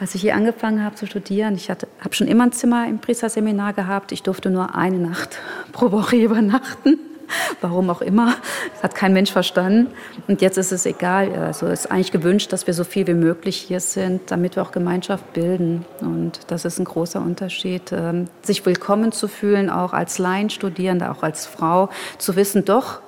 als 0.00 0.16
ich 0.16 0.22
hier 0.22 0.34
angefangen 0.34 0.82
habe 0.82 0.96
zu 0.96 1.06
studieren, 1.06 1.54
ich 1.54 1.70
habe 1.70 1.86
schon 2.10 2.26
immer 2.26 2.44
ein 2.44 2.52
Zimmer 2.52 2.88
im 2.88 2.98
Priesterseminar 2.98 3.74
gehabt. 3.74 4.10
Ich 4.10 4.24
durfte 4.24 4.50
nur 4.50 4.74
eine 4.74 4.98
Nacht 4.98 5.38
pro 5.72 5.92
Woche 5.92 6.16
übernachten. 6.16 6.98
Warum 7.60 7.90
auch 7.90 8.02
immer. 8.02 8.36
Das 8.74 8.82
hat 8.82 8.94
kein 8.94 9.12
Mensch 9.12 9.32
verstanden. 9.32 9.92
Und 10.28 10.42
jetzt 10.42 10.58
ist 10.58 10.72
es 10.72 10.86
egal. 10.86 11.32
Also 11.34 11.66
es 11.66 11.80
ist 11.80 11.90
eigentlich 11.90 12.12
gewünscht, 12.12 12.52
dass 12.52 12.66
wir 12.66 12.74
so 12.74 12.84
viel 12.84 13.06
wie 13.06 13.14
möglich 13.14 13.56
hier 13.56 13.80
sind, 13.80 14.30
damit 14.30 14.56
wir 14.56 14.62
auch 14.62 14.72
Gemeinschaft 14.72 15.32
bilden. 15.32 15.84
Und 16.00 16.40
das 16.48 16.64
ist 16.64 16.78
ein 16.78 16.84
großer 16.84 17.20
Unterschied. 17.20 17.92
Ähm, 17.92 18.26
sich 18.42 18.64
willkommen 18.66 19.12
zu 19.12 19.28
fühlen, 19.28 19.70
auch 19.70 19.92
als 19.92 20.18
Laienstudierende, 20.18 21.10
auch 21.10 21.22
als 21.22 21.46
Frau, 21.46 21.88
zu 22.18 22.36
wissen, 22.36 22.64
doch, 22.64 23.00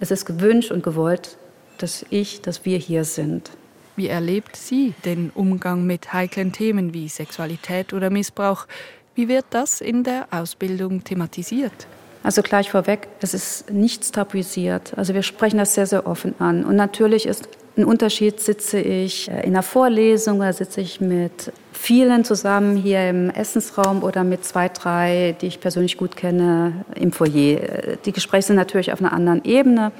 es 0.00 0.10
ist 0.10 0.24
gewünscht 0.24 0.70
und 0.70 0.82
gewollt, 0.82 1.36
dass 1.78 2.04
ich, 2.10 2.40
dass 2.42 2.64
wir 2.64 2.78
hier 2.78 3.04
sind. 3.04 3.50
Wie 3.96 4.08
erlebt 4.08 4.56
sie 4.56 4.94
den 5.04 5.30
Umgang 5.34 5.86
mit 5.86 6.12
heiklen 6.12 6.52
Themen 6.52 6.94
wie 6.94 7.08
Sexualität 7.08 7.92
oder 7.92 8.08
Missbrauch? 8.08 8.66
Wie 9.14 9.28
wird 9.28 9.44
das 9.50 9.82
in 9.82 10.04
der 10.04 10.28
Ausbildung 10.30 11.04
thematisiert? 11.04 11.86
Also 12.22 12.42
gleich 12.42 12.70
vorweg, 12.70 13.08
es 13.20 13.32
ist 13.32 13.70
nichts 13.70 14.12
tabuisiert. 14.12 14.92
Also 14.96 15.14
wir 15.14 15.22
sprechen 15.22 15.58
das 15.58 15.74
sehr, 15.74 15.86
sehr 15.86 16.06
offen 16.06 16.34
an. 16.38 16.64
Und 16.64 16.76
natürlich 16.76 17.26
ist 17.26 17.48
ein 17.76 17.84
Unterschied, 17.84 18.40
sitze 18.40 18.78
ich 18.78 19.28
in 19.28 19.34
einer 19.34 19.62
Vorlesung 19.62 20.38
oder 20.38 20.52
sitze 20.52 20.80
ich 20.80 21.00
mit 21.00 21.52
vielen 21.72 22.24
zusammen 22.24 22.76
hier 22.76 23.08
im 23.08 23.30
Essensraum 23.30 24.02
oder 24.02 24.24
mit 24.24 24.44
zwei, 24.44 24.68
drei, 24.68 25.36
die 25.40 25.46
ich 25.46 25.60
persönlich 25.60 25.96
gut 25.96 26.16
kenne, 26.16 26.84
im 26.94 27.12
Foyer. 27.12 27.96
Die 28.04 28.12
Gespräche 28.12 28.48
sind 28.48 28.56
natürlich 28.56 28.92
auf 28.92 29.00
einer 29.00 29.12
anderen 29.12 29.44
Ebene, 29.44 29.92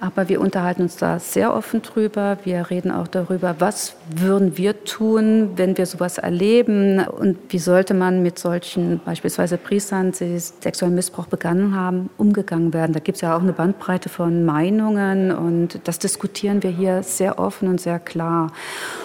aber 0.00 0.28
wir 0.28 0.40
unterhalten 0.40 0.82
uns 0.82 0.96
da 0.96 1.18
sehr 1.18 1.54
offen 1.54 1.82
drüber. 1.82 2.38
Wir 2.44 2.70
reden 2.70 2.90
auch 2.90 3.08
darüber, 3.08 3.56
was 3.58 3.94
würden 4.14 4.56
wir 4.56 4.84
tun, 4.84 5.50
wenn 5.56 5.76
wir 5.76 5.86
sowas 5.86 6.18
erleben 6.18 7.00
und 7.00 7.38
wie 7.48 7.58
sollte 7.58 7.94
man 7.94 8.22
mit 8.22 8.38
solchen 8.38 9.00
beispielsweise 9.04 9.58
Priestern, 9.58 10.12
die 10.12 10.38
sexuellen 10.38 10.94
Missbrauch 10.94 11.26
begangen 11.26 11.74
haben, 11.74 12.10
umgegangen 12.16 12.72
werden. 12.72 12.92
Da 12.92 13.00
gibt 13.00 13.16
es 13.16 13.22
ja 13.22 13.36
auch 13.36 13.42
eine 13.42 13.52
Bandbreite 13.52 14.08
von 14.08 14.44
Meinungen 14.44 15.32
und 15.32 15.80
das 15.84 15.98
diskutieren 15.98 16.62
wir 16.62 16.70
hier 16.70 17.02
sehr 17.02 17.38
offen 17.38 17.68
und 17.68 17.80
sehr 17.80 17.98
klar. 17.98 18.52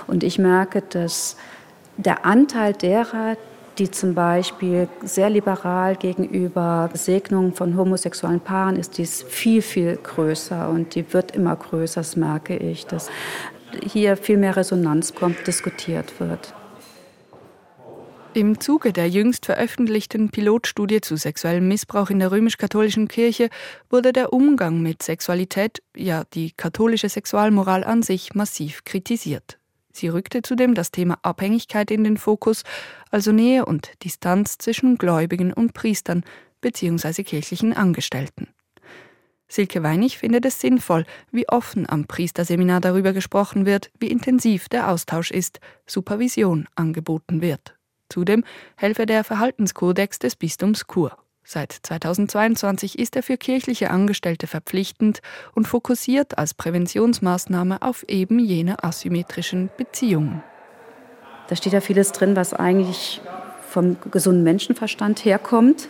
Und 0.08 0.24
ich 0.24 0.38
merke, 0.38 0.82
dass 0.82 1.38
der 1.98 2.26
Anteil 2.26 2.74
derer, 2.74 3.38
die 3.78 3.90
zum 3.90 4.14
Beispiel 4.14 4.88
sehr 5.04 5.30
liberal 5.30 5.96
gegenüber 5.96 6.90
Segnungen 6.94 7.54
von 7.54 7.76
homosexuellen 7.76 8.40
Paaren 8.40 8.76
ist, 8.76 8.98
die 8.98 9.04
ist 9.04 9.24
viel, 9.24 9.62
viel 9.62 9.98
größer 9.98 10.70
und 10.70 10.96
die 10.96 11.12
wird 11.14 11.36
immer 11.36 11.56
größer, 11.56 12.02
das 12.02 12.16
merke 12.16 12.56
ich, 12.56 12.86
dass 12.86 13.10
hier 13.82 14.18
viel 14.18 14.38
mehr 14.38 14.56
Resonanz 14.56 15.16
kommt, 15.16 15.48
diskutiert 15.48 16.20
wird. 16.20 16.54
Im 18.36 18.60
Zuge 18.60 18.94
der 18.94 19.10
jüngst 19.10 19.46
veröffentlichten 19.46 20.30
Pilotstudie 20.30 21.02
zu 21.02 21.18
sexuellem 21.18 21.68
Missbrauch 21.68 22.10
in 22.10 22.18
der 22.18 22.32
römisch-katholischen 22.32 23.08
Kirche 23.08 23.50
wurde 23.92 24.12
der 24.12 24.34
Umgang 24.34 24.82
mit 24.82 25.04
Sexualität, 25.04 25.84
ja 25.96 26.24
die 26.34 26.52
katholische 26.52 27.10
Sexualmoral 27.10 27.84
an 27.84 28.02
sich, 28.02 28.34
massiv 28.34 28.86
kritisiert. 28.86 29.60
Sie 29.94 30.08
rückte 30.08 30.42
zudem 30.42 30.74
das 30.74 30.92
Thema 30.92 31.20
Abhängigkeit 31.22 31.92
in 31.92 32.04
den 32.04 32.18
Fokus, 32.18 32.64
also 33.12 33.32
Nähe 33.32 33.66
und 33.66 33.92
Distanz 34.04 34.58
zwischen 34.58 34.98
Gläubigen 34.98 35.54
und 35.54 35.74
Priestern 35.74 36.24
bzw. 36.62 37.24
kirchlichen 37.24 37.74
Angestellten. 37.74 38.48
Silke 39.48 39.84
Weinig 39.84 40.18
findet 40.18 40.46
es 40.46 40.60
sinnvoll, 40.60 41.06
wie 41.32 41.48
offen 41.48 41.88
am 41.88 42.06
Priesterseminar 42.06 42.82
darüber 42.82 43.14
gesprochen 43.14 43.68
wird, 43.68 43.92
wie 44.00 44.08
intensiv 44.08 44.68
der 44.68 44.90
Austausch 44.90 45.30
ist, 45.30 45.60
Supervision 45.86 46.68
angeboten 46.74 47.42
wird. 47.42 47.76
Zudem 48.10 48.44
helfe 48.76 49.06
der 49.06 49.24
Verhaltenskodex 49.24 50.18
des 50.18 50.36
Bistums 50.36 50.86
Chur. 50.92 51.23
Seit 51.46 51.74
2022 51.84 52.98
ist 52.98 53.16
er 53.16 53.24
für 53.24 53.38
kirchliche 53.38 53.92
Angestellte 53.92 54.48
verpflichtend 54.48 55.20
und 55.54 55.68
fokussiert 55.68 56.38
als 56.38 56.54
Präventionsmaßnahme 56.54 57.82
auf 57.82 58.04
eben 58.08 58.40
jene 58.40 58.84
asymmetrischen 58.84 59.70
Beziehungen. 59.78 60.42
Da 61.50 61.56
steht 61.56 61.74
ja 61.74 61.82
vieles 61.82 62.14
drin, 62.14 62.36
was 62.38 62.54
eigentlich 62.54 63.22
vom 63.70 63.98
gesunden 64.10 64.44
Menschenverstand 64.44 65.26
herkommt. 65.26 65.90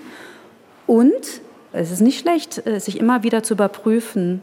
Und 0.88 1.41
es 1.72 1.91
ist 1.91 2.01
nicht 2.01 2.19
schlecht, 2.19 2.65
äh, 2.65 2.79
sich 2.79 3.00
immer 3.00 3.24
wieder 3.24 3.43
zu 3.43 3.53
überprüfen. 3.53 4.41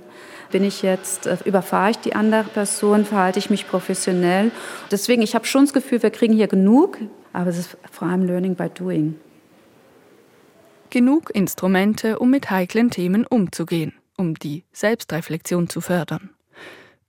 Bin 0.53 0.65
ich 0.65 0.83
jetzt, 0.83 1.27
äh, 1.27 1.37
überfahre 1.45 1.91
ich 1.91 1.99
die 1.99 2.15
andere 2.15 2.45
Person, 2.45 3.05
verhalte 3.05 3.39
ich 3.39 3.51
mich 3.51 3.69
professionell? 3.69 4.51
Deswegen, 4.91 5.23
ich 5.23 5.35
habe 5.35 5.47
schon 5.47 5.65
das 5.65 5.73
Gefühl, 5.73 6.03
wir 6.03 6.11
kriegen 6.11 6.35
hier 6.35 6.49
genug, 6.49 6.99
aber 7.33 7.51
es 7.51 7.59
ist 7.59 7.77
vor 7.91 8.09
allem 8.09 8.25
Learning 8.25 8.55
by 8.55 8.69
Doing. 8.69 9.17
Genug 10.91 11.31
Instrumente, 11.33 12.19
um 12.19 12.31
mit 12.31 12.51
heiklen 12.51 12.91
Themen 12.91 13.25
umzugehen, 13.25 13.93
um 14.17 14.35
die 14.35 14.65
Selbstreflexion 14.73 15.69
zu 15.69 15.81
fördern. 15.81 16.31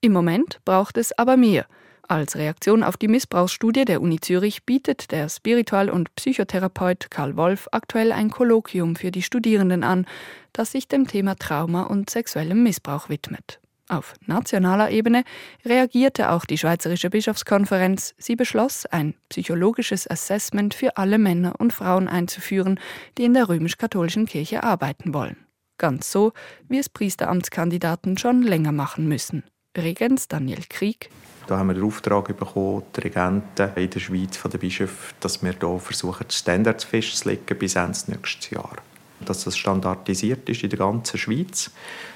Im 0.01 0.13
Moment 0.13 0.59
braucht 0.65 0.97
es 0.97 1.17
aber 1.17 1.35
mehr. 1.35 1.65
Als 2.07 2.35
Reaktion 2.35 2.83
auf 2.83 2.97
die 2.97 3.07
Missbrauchsstudie 3.07 3.85
der 3.85 4.01
Uni 4.01 4.19
Zürich 4.19 4.65
bietet 4.65 5.11
der 5.11 5.29
Spiritual- 5.29 5.89
und 5.89 6.13
Psychotherapeut 6.13 7.09
Karl 7.09 7.37
Wolf 7.37 7.69
aktuell 7.71 8.11
ein 8.11 8.29
Kolloquium 8.29 8.95
für 8.95 9.09
die 9.09 9.23
Studierenden 9.23 9.83
an, 9.83 10.05
das 10.53 10.73
sich 10.73 10.87
dem 10.87 11.07
Thema 11.07 11.35
Trauma 11.35 11.83
und 11.83 12.09
sexuellem 12.09 12.61
Missbrauch 12.61 13.09
widmet. 13.09 13.60
Auf 13.91 14.13
nationaler 14.25 14.89
Ebene 14.89 15.25
reagierte 15.65 16.29
auch 16.29 16.45
die 16.45 16.57
Schweizerische 16.57 17.09
Bischofskonferenz. 17.09 18.15
Sie 18.17 18.37
beschloss, 18.37 18.85
ein 18.85 19.15
psychologisches 19.27 20.09
Assessment 20.09 20.73
für 20.73 20.95
alle 20.95 21.17
Männer 21.17 21.55
und 21.59 21.73
Frauen 21.73 22.07
einzuführen, 22.07 22.79
die 23.17 23.25
in 23.25 23.33
der 23.33 23.49
römisch-katholischen 23.49 24.27
Kirche 24.27 24.63
arbeiten 24.63 25.13
wollen. 25.13 25.35
Ganz 25.77 26.09
so, 26.09 26.31
wie 26.69 26.77
es 26.77 26.87
Priesteramtskandidaten 26.87 28.17
schon 28.17 28.43
länger 28.43 28.71
machen 28.71 29.09
müssen. 29.09 29.43
Regens 29.77 30.29
Daniel 30.29 30.63
Krieg. 30.69 31.09
Da 31.47 31.57
haben 31.57 31.67
wir 31.67 31.73
den 31.73 31.83
Auftrag 31.83 32.37
bekommen, 32.37 32.83
die 32.95 33.01
Regenten 33.01 33.71
in 33.75 33.89
der 33.89 33.99
Schweiz 33.99 34.37
von 34.37 34.51
den 34.51 34.61
Bischöfen, 34.61 35.15
dass 35.19 35.43
wir 35.43 35.51
hier 35.51 35.79
versuchen, 35.79 36.27
die 36.29 36.35
Standards 36.35 36.85
festzulegen 36.85 37.57
bis 37.57 37.75
Ende 37.75 37.99
nächstes 38.07 38.51
Jahr. 38.51 38.77
Dass 39.25 39.43
das 39.43 39.57
standardisiert 39.57 40.49
ist 40.49 40.63
in 40.63 40.69
der 40.69 40.79
ganzen 40.79 41.17
Schweiz 41.17 41.71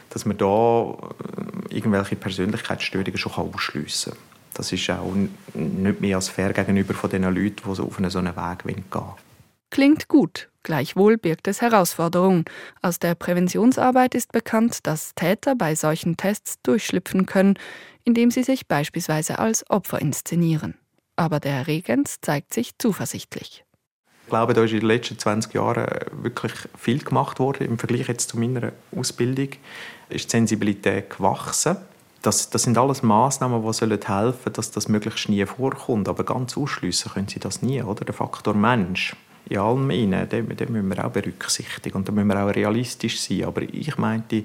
dass 0.09 0.25
man 0.25 0.37
da 0.37 0.91
äh, 1.69 1.75
irgendwelche 1.75 2.15
Persönlichkeitsstörungen 2.15 3.17
schon 3.17 3.33
ausschliessen 3.33 4.13
kann. 4.13 4.21
Das 4.53 4.71
ist 4.71 4.89
auch 4.89 5.13
nicht 5.53 6.01
mehr 6.01 6.15
als 6.15 6.29
fair 6.29 6.53
gegenüber 6.53 6.93
von 6.93 7.09
den 7.09 7.23
Leuten, 7.23 7.61
die 7.65 7.81
auf 7.81 7.97
einen 7.97 8.09
so 8.09 8.23
Weg 8.23 8.63
gehen 8.63 8.85
wollen. 8.91 9.13
Klingt 9.71 10.07
gut, 10.07 10.49
gleichwohl 10.63 11.17
birgt 11.17 11.49
es 11.49 11.61
Herausforderungen. 11.61 12.45
Aus 12.81 12.99
der 12.99 13.15
Präventionsarbeit 13.15 14.15
ist 14.15 14.31
bekannt, 14.31 14.87
dass 14.87 15.13
Täter 15.15 15.55
bei 15.55 15.75
solchen 15.75 16.15
Tests 16.15 16.55
durchschlüpfen 16.63 17.25
können, 17.25 17.59
indem 18.05 18.31
sie 18.31 18.43
sich 18.43 18.67
beispielsweise 18.67 19.39
als 19.39 19.69
Opfer 19.69 19.99
inszenieren. 19.99 20.75
Aber 21.17 21.41
der 21.41 21.67
Regens 21.67 22.19
zeigt 22.21 22.53
sich 22.53 22.77
zuversichtlich. 22.77 23.64
Ich 24.25 24.29
glaube, 24.29 24.55
da 24.55 24.63
ist 24.63 24.71
in 24.71 24.79
den 24.79 24.87
letzten 24.87 25.19
20 25.19 25.53
Jahren 25.53 25.85
wirklich 26.23 26.51
viel 26.75 26.97
gemacht 26.97 27.37
worden. 27.37 27.67
Im 27.67 27.77
Vergleich 27.77 28.07
jetzt 28.07 28.29
zu 28.29 28.39
meiner 28.39 28.71
Ausbildung 28.95 29.49
ist 30.09 30.25
die 30.25 30.29
Sensibilität 30.31 31.11
gewachsen. 31.11 31.77
Das, 32.23 32.49
das 32.49 32.63
sind 32.63 32.75
alles 32.75 33.03
Maßnahmen, 33.03 33.61
die 33.61 33.67
helfen 33.77 34.07
sollen, 34.07 34.53
dass 34.53 34.71
das 34.71 34.87
möglichst 34.87 35.29
nie 35.29 35.45
vorkommt. 35.45 36.09
Aber 36.09 36.23
ganz 36.23 36.57
ausschliessen 36.57 37.11
können 37.11 37.27
sie 37.27 37.39
das 37.39 37.61
nie. 37.61 37.83
Oder? 37.83 38.03
Der 38.03 38.15
Faktor 38.15 38.55
Mensch 38.55 39.15
in 39.47 39.59
allem 39.59 39.91
innen, 39.91 40.27
den, 40.27 40.57
den 40.57 40.71
müssen 40.71 40.89
wir 40.89 41.05
auch 41.05 41.11
berücksichtigen. 41.11 41.95
Und 41.95 42.07
da 42.07 42.11
müssen 42.11 42.27
wir 42.27 42.43
auch 42.43 42.55
realistisch 42.55 43.21
sein. 43.21 43.43
Aber 43.43 43.61
ich 43.61 43.95
meinte, 43.99 44.43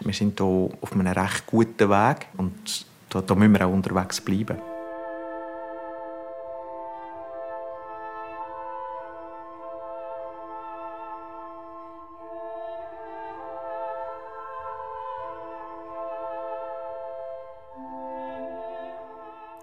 wir 0.00 0.14
sind 0.14 0.38
hier 0.40 0.46
auf 0.46 0.92
einem 0.92 1.06
recht 1.06 1.46
guten 1.46 1.90
Weg 1.90 2.28
und 2.38 2.86
da, 3.10 3.20
da 3.20 3.34
müssen 3.34 3.52
wir 3.52 3.66
auch 3.66 3.72
unterwegs 3.74 4.22
bleiben. 4.22 4.56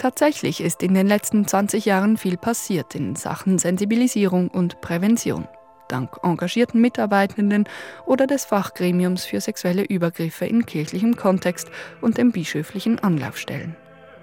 Tatsächlich 0.06 0.62
ist 0.62 0.84
in 0.84 0.94
den 0.94 1.08
letzten 1.08 1.48
20 1.48 1.84
Jahren 1.84 2.18
viel 2.18 2.38
passiert 2.38 2.94
in 2.94 3.16
Sachen 3.16 3.58
Sensibilisierung 3.58 4.50
und 4.50 4.80
Prävention. 4.80 5.48
Dank 5.88 6.20
engagierten 6.22 6.80
Mitarbeitenden 6.80 7.64
oder 8.06 8.28
des 8.28 8.46
Fachgremiums 8.46 9.26
für 9.26 9.42
sexuelle 9.42 9.84
Übergriffe 9.84 10.46
in 10.46 10.68
kirchlichem 10.68 11.16
Kontext 11.16 11.72
und 12.02 12.20
den 12.20 12.32
bischöflichen 12.32 13.00
Anlaufstellen. 13.00 13.76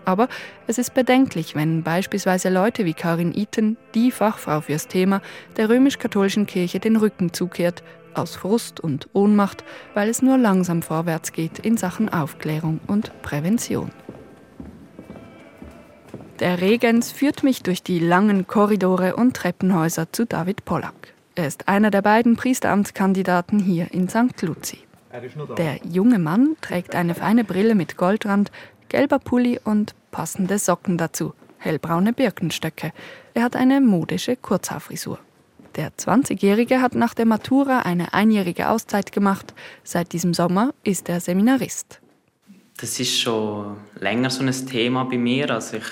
Aber 0.05 0.29
es 0.69 0.79
ist 0.79 0.95
bedenklich, 0.95 1.57
wenn 1.57 1.83
beispielsweise 1.83 2.49
Leute 2.49 2.85
wie 2.85 2.95
Karin 2.95 3.35
Iten, 3.35 3.77
die 3.97 4.13
Fachfrau 4.13 4.61
fürs 4.61 4.87
Thema, 4.87 5.21
der 5.57 5.69
römisch-katholischen 5.69 6.47
Kirche 6.47 6.79
den 6.79 6.95
Rücken 6.95 7.33
zukehrt, 7.33 7.83
aus 8.15 8.37
Frust 8.37 8.79
und 8.79 9.09
Ohnmacht, 9.15 9.65
weil 9.95 10.09
es 10.09 10.23
nur 10.23 10.39
langsam 10.39 10.81
vorwärts 10.81 11.33
geht 11.33 11.59
in 11.59 11.77
Sachen 11.77 12.09
Aufklärung 12.09 12.79
und 12.87 13.11
Prävention. 13.23 13.91
Der 16.43 16.61
Regens 16.61 17.13
führt 17.13 17.45
mich 17.45 17.63
durch 17.63 17.85
die 17.85 18.01
langen 18.01 18.49
Korridore 18.49 19.15
und 19.15 19.37
Treppenhäuser 19.37 20.13
zu 20.13 20.27
David 20.27 20.65
Pollack. 20.65 21.15
Er 21.37 21.47
ist 21.47 21.69
einer 21.69 21.93
der 21.93 22.03
beiden 22.03 22.35
Priesteramtskandidaten 22.35 23.61
hier 23.61 23.95
in 23.95 24.09
St. 24.09 24.43
Luzi. 24.43 24.79
Der 25.57 25.79
junge 25.89 26.19
Mann 26.19 26.57
trägt 26.61 26.97
eine 26.97 27.15
feine 27.15 27.45
Brille 27.45 27.77
mit 27.77 27.97
Goldrand, 27.97 28.51
gelber 28.89 29.21
Pulli 29.21 29.61
und 29.63 29.95
passende 30.11 30.59
Socken 30.59 30.99
dazu, 30.99 31.33
hellbraune 31.59 32.13
Birkenstöcke. 32.13 32.93
Er 33.35 33.45
hat 33.45 33.55
eine 33.55 33.81
modische 33.81 34.35
Kurzhaarfrisur. 34.35 35.21
Der 35.77 35.93
20-Jährige 35.93 36.83
hat 36.83 36.97
nach 36.97 37.15
der 37.15 37.27
Matura 37.27 37.83
eine 37.83 38.15
einjährige 38.15 38.69
Auszeit 38.69 39.13
gemacht. 39.13 39.55
Seit 39.85 40.13
diesem 40.13 40.35
Sommer 40.35 40.75
ist 40.83 41.09
er 41.09 41.21
Seminarist. 41.21 42.01
Das 42.79 42.99
ist 42.99 43.21
schon 43.21 43.77
länger 44.01 44.29
so 44.29 44.43
ein 44.43 44.51
Thema 44.67 45.05
bei 45.05 45.19
mir. 45.19 45.49
Also 45.49 45.77
ich 45.77 45.85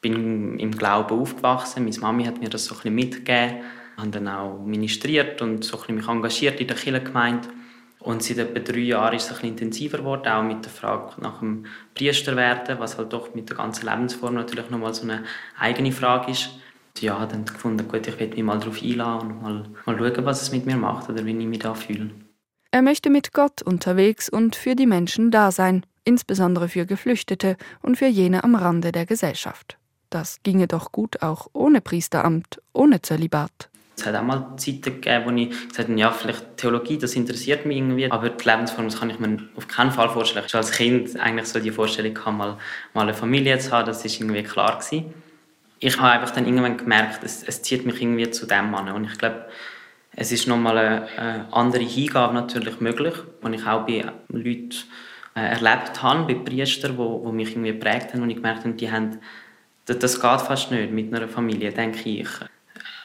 bin 0.00 0.58
im 0.58 0.72
Glauben 0.72 1.18
aufgewachsen. 1.18 1.84
Meine 1.84 1.98
Mami 1.98 2.24
hat 2.24 2.40
mir 2.40 2.48
das 2.48 2.64
so 2.64 2.74
ein 2.82 2.94
mitgegeben. 2.94 3.62
Ich 3.96 4.02
habe 4.02 4.10
dann 4.10 4.28
auch 4.28 4.64
ministriert 4.64 5.40
und 5.42 5.64
so 5.64 5.78
ein 5.88 5.94
mich 5.94 6.08
engagiert 6.08 6.60
in 6.60 6.66
der 6.66 6.76
Kirchengemeinde. 6.76 7.48
Und 8.06 8.22
seit 8.22 8.38
etwa 8.38 8.60
drei 8.60 8.78
Jahren 8.80 9.16
ist 9.16 9.30
es 9.30 9.40
ein 9.40 9.48
intensiver 9.48 9.98
geworden, 9.98 10.28
auch 10.28 10.42
mit 10.42 10.64
der 10.64 10.70
Frage 10.70 11.20
nach 11.20 11.40
dem 11.40 11.66
Priester 11.94 12.36
werden, 12.36 12.78
was 12.78 12.98
halt 12.98 13.12
doch 13.12 13.34
mit 13.34 13.48
der 13.48 13.56
ganzen 13.56 13.88
Lebensform 13.88 14.34
natürlich 14.34 14.70
nochmal 14.70 14.94
so 14.94 15.02
eine 15.02 15.24
eigene 15.58 15.90
Frage 15.90 16.30
ist. 16.30 16.50
Und 16.94 17.02
ja, 17.02 17.26
dann 17.26 17.44
gefunden, 17.44 17.88
gut, 17.88 18.06
ich 18.06 18.18
werde 18.20 18.34
mich 18.34 18.44
mal 18.44 18.60
darauf 18.60 18.80
einladen 18.80 19.32
und 19.32 19.42
mal, 19.42 19.64
mal 19.86 19.98
schauen, 19.98 20.24
was 20.24 20.42
es 20.42 20.52
mit 20.52 20.66
mir 20.66 20.76
macht 20.76 21.08
oder 21.08 21.24
wie 21.24 21.36
ich 21.36 21.46
mich 21.46 21.58
da 21.58 21.74
fühle. 21.74 22.10
Er 22.70 22.82
möchte 22.82 23.10
mit 23.10 23.32
Gott 23.32 23.62
unterwegs 23.62 24.28
und 24.28 24.54
für 24.54 24.76
die 24.76 24.86
Menschen 24.86 25.30
da 25.30 25.50
sein, 25.50 25.84
insbesondere 26.04 26.68
für 26.68 26.86
Geflüchtete 26.86 27.56
und 27.82 27.96
für 27.96 28.06
jene 28.06 28.44
am 28.44 28.54
Rande 28.54 28.92
der 28.92 29.06
Gesellschaft. 29.06 29.78
Das 30.16 30.42
ginge 30.42 30.66
doch 30.66 30.92
gut 30.92 31.20
auch 31.20 31.48
ohne 31.52 31.82
Priesteramt, 31.82 32.62
ohne 32.72 33.02
Zölibat. 33.02 33.68
Es 33.98 34.06
hat 34.06 34.14
auch 34.14 34.22
mal 34.22 34.56
Zeiten 34.56 34.80
gegeben, 34.80 35.26
wo 35.26 35.30
ich 35.32 35.50
gesagt 35.50 35.90
habe, 35.90 36.00
ja, 36.00 36.10
vielleicht 36.10 36.56
Theologie, 36.56 36.96
das 36.96 37.14
interessiert 37.16 37.66
mich 37.66 37.76
irgendwie, 37.76 38.10
aber 38.10 38.30
die 38.30 38.48
Lebensform, 38.48 38.86
das 38.86 38.98
kann 38.98 39.10
ich 39.10 39.18
mir 39.18 39.36
auf 39.56 39.68
keinen 39.68 39.90
Fall 39.92 40.08
vorstellen. 40.08 40.48
Schon 40.48 40.56
als 40.56 40.72
Kind 40.72 41.20
eigentlich 41.20 41.48
so 41.48 41.60
die 41.60 41.70
Vorstellung, 41.70 42.14
kann 42.14 42.38
mal, 42.38 42.56
mal 42.94 43.02
eine 43.02 43.12
Familie 43.12 43.58
zu 43.58 43.72
haben, 43.72 43.84
das 43.84 44.02
ist 44.06 44.18
irgendwie 44.18 44.42
klar 44.42 44.78
gewesen. 44.78 45.12
ich 45.80 46.00
habe 46.00 46.12
einfach 46.12 46.34
dann 46.34 46.46
irgendwann 46.46 46.78
gemerkt, 46.78 47.22
es, 47.22 47.42
es 47.42 47.60
zieht 47.60 47.84
mich 47.84 48.00
irgendwie 48.00 48.30
zu 48.30 48.46
dem 48.46 48.70
Mann. 48.70 48.88
Und 48.88 49.04
ich 49.04 49.18
glaube, 49.18 49.44
es 50.12 50.32
ist 50.32 50.46
nochmal 50.48 50.78
eine, 50.78 51.08
eine 51.18 51.52
andere 51.52 51.84
Hingabe 51.84 52.32
natürlich 52.32 52.80
möglich, 52.80 53.16
die 53.46 53.54
ich 53.54 53.66
auch 53.66 53.84
bei 53.84 54.02
Leuten 54.28 54.70
äh, 55.34 55.40
erlebt 55.40 56.02
habe, 56.02 56.32
bei 56.32 56.40
Priestern, 56.40 56.96
die, 56.96 57.26
die 57.26 57.32
mich 57.32 57.50
irgendwie 57.50 57.72
geprägt 57.72 58.14
haben 58.14 58.22
und 58.22 58.30
ich 58.30 58.36
gemerkt 58.36 58.64
habe, 58.64 58.72
die 58.72 58.90
haben, 58.90 59.18
das, 59.86 59.98
das 59.98 60.20
geht 60.20 60.40
fast 60.40 60.70
nicht 60.70 60.92
mit 60.92 61.14
einer 61.14 61.28
Familie, 61.28 61.72
denke 61.72 62.08
ich. 62.08 62.28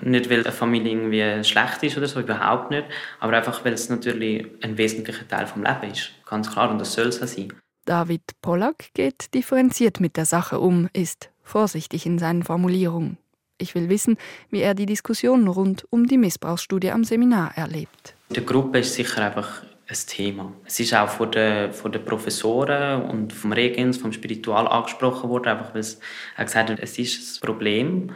Nicht, 0.01 0.29
weil 0.29 0.41
eine 0.41 0.51
Familie 0.51 0.91
irgendwie 0.91 1.43
schlecht 1.43 1.83
ist 1.83 1.97
oder 1.97 2.07
so, 2.07 2.19
überhaupt 2.19 2.71
nicht, 2.71 2.85
aber 3.19 3.37
einfach, 3.37 3.63
weil 3.63 3.73
es 3.73 3.87
natürlich 3.89 4.47
ein 4.61 4.77
wesentlicher 4.77 5.27
Teil 5.27 5.45
des 5.45 5.55
Lebens 5.55 5.99
ist. 5.99 6.11
Ganz 6.25 6.51
klar, 6.51 6.71
und 6.71 6.79
das 6.79 6.93
soll 6.93 7.07
es 7.07 7.17
sein. 7.17 7.53
David 7.85 8.23
Pollack 8.41 8.93
geht 8.93 9.33
differenziert 9.33 9.99
mit 9.99 10.17
der 10.17 10.25
Sache 10.25 10.59
um, 10.59 10.89
ist 10.93 11.29
vorsichtig 11.43 12.05
in 12.05 12.19
seinen 12.19 12.43
Formulierungen. 12.43 13.17
Ich 13.57 13.75
will 13.75 13.89
wissen, 13.89 14.17
wie 14.49 14.61
er 14.61 14.73
die 14.73 14.87
Diskussion 14.87 15.47
rund 15.47 15.85
um 15.91 16.07
die 16.07 16.17
Missbrauchsstudie 16.17 16.91
am 16.91 17.03
Seminar 17.03 17.55
erlebt. 17.55 18.15
In 18.29 18.35
der 18.35 18.43
Gruppe 18.43 18.79
ist 18.79 18.95
sicher 18.95 19.23
einfach 19.23 19.63
ein 19.91 20.07
Thema. 20.07 20.53
Es 20.65 20.79
ist 20.79 20.93
auch 20.93 21.09
von 21.09 21.31
den, 21.31 21.73
von 21.73 21.91
den 21.91 22.03
Professoren 22.05 23.03
und 23.03 23.33
vom 23.33 23.51
Regens, 23.51 23.97
vom 23.97 24.13
Spiritual 24.13 24.67
angesprochen 24.67 25.29
worden, 25.29 25.49
einfach 25.49 25.73
weil 25.73 25.81
es 25.81 25.99
gesagt 26.37 26.69
hat, 26.69 26.79
es 26.79 26.97
ist 26.97 27.37
ein 27.37 27.45
Problem. 27.45 28.11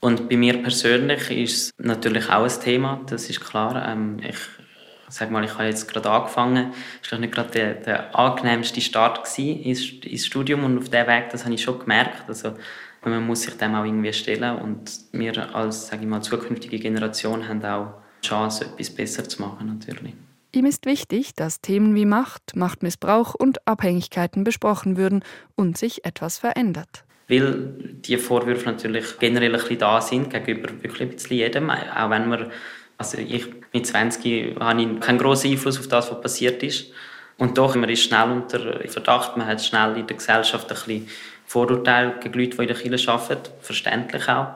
Und 0.00 0.28
bei 0.28 0.36
mir 0.36 0.62
persönlich 0.62 1.30
ist 1.30 1.56
es 1.56 1.70
natürlich 1.78 2.28
auch 2.28 2.44
ein 2.44 2.60
Thema, 2.60 3.00
das 3.06 3.30
ist 3.30 3.40
klar. 3.40 3.88
Ähm, 3.88 4.18
ich 4.22 4.36
sag 5.08 5.30
mal, 5.30 5.44
ich 5.44 5.54
habe 5.54 5.64
jetzt 5.64 5.90
gerade 5.90 6.10
angefangen. 6.10 6.72
Es 7.02 7.10
war 7.10 7.18
nicht 7.18 7.32
gerade 7.32 7.50
der, 7.50 7.74
der 7.74 8.18
angenehmste 8.18 8.80
Start 8.80 9.26
ins, 9.38 9.88
ins 9.90 10.26
Studium 10.26 10.64
und 10.64 10.78
auf 10.78 10.90
diesem 10.90 11.06
Weg, 11.06 11.30
das 11.30 11.44
habe 11.44 11.54
ich 11.54 11.62
schon 11.62 11.78
gemerkt. 11.78 12.28
Also, 12.28 12.54
man 13.04 13.24
muss 13.24 13.42
sich 13.42 13.56
dem 13.56 13.74
auch 13.74 13.84
irgendwie 13.84 14.12
stellen 14.12 14.56
und 14.56 14.90
wir 15.12 15.54
als 15.54 15.86
sage 15.86 16.02
ich 16.02 16.08
mal, 16.08 16.22
zukünftige 16.22 16.78
Generation 16.78 17.48
haben 17.48 17.64
auch 17.64 17.94
die 18.22 18.28
Chance, 18.28 18.64
etwas 18.64 18.90
besser 18.90 19.28
zu 19.28 19.42
machen 19.42 19.78
natürlich. 19.78 20.14
Ihm 20.56 20.64
ist 20.64 20.86
wichtig, 20.86 21.34
dass 21.34 21.60
Themen 21.60 21.94
wie 21.94 22.06
Macht, 22.06 22.56
Machtmissbrauch 22.56 23.34
und 23.34 23.68
Abhängigkeiten 23.68 24.42
besprochen 24.42 24.96
würden 24.96 25.22
und 25.54 25.76
sich 25.76 26.06
etwas 26.06 26.38
verändert. 26.38 27.04
Weil 27.28 27.74
die 27.76 28.16
Vorwürfe 28.16 28.64
natürlich 28.64 29.18
generell 29.18 29.54
ein 29.54 29.60
bisschen 29.60 29.78
da 29.80 30.00
sind, 30.00 30.30
gegenüber 30.30 30.70
wirklich 30.82 31.02
ein 31.02 31.10
bisschen 31.10 31.36
jedem. 31.36 31.68
Auch 31.68 32.08
wenn 32.08 32.30
man, 32.30 32.50
also 32.96 33.18
ich 33.18 33.44
mit 33.74 33.86
20 33.86 34.58
habe 34.58 34.80
ich 34.80 35.00
keinen 35.00 35.18
grossen 35.18 35.50
Einfluss 35.50 35.78
auf 35.78 35.88
das, 35.88 36.10
was 36.10 36.22
passiert 36.22 36.62
ist. 36.62 36.86
Und 37.36 37.58
doch, 37.58 37.74
man 37.74 37.90
ist 37.90 38.04
schnell 38.04 38.30
unter 38.30 38.80
Verdacht, 38.88 39.36
man 39.36 39.46
hat 39.46 39.62
schnell 39.62 39.98
in 39.98 40.06
der 40.06 40.16
Gesellschaft 40.16 40.70
ein 40.70 40.74
bisschen 40.74 41.08
Vorurteile 41.44 42.14
gegen 42.22 42.32
Leute, 42.32 42.56
die 42.56 42.62
in 42.62 42.68
der 42.68 42.76
Kirche 42.76 43.12
arbeiten, 43.12 43.50
verständlich 43.60 44.26
auch. 44.30 44.54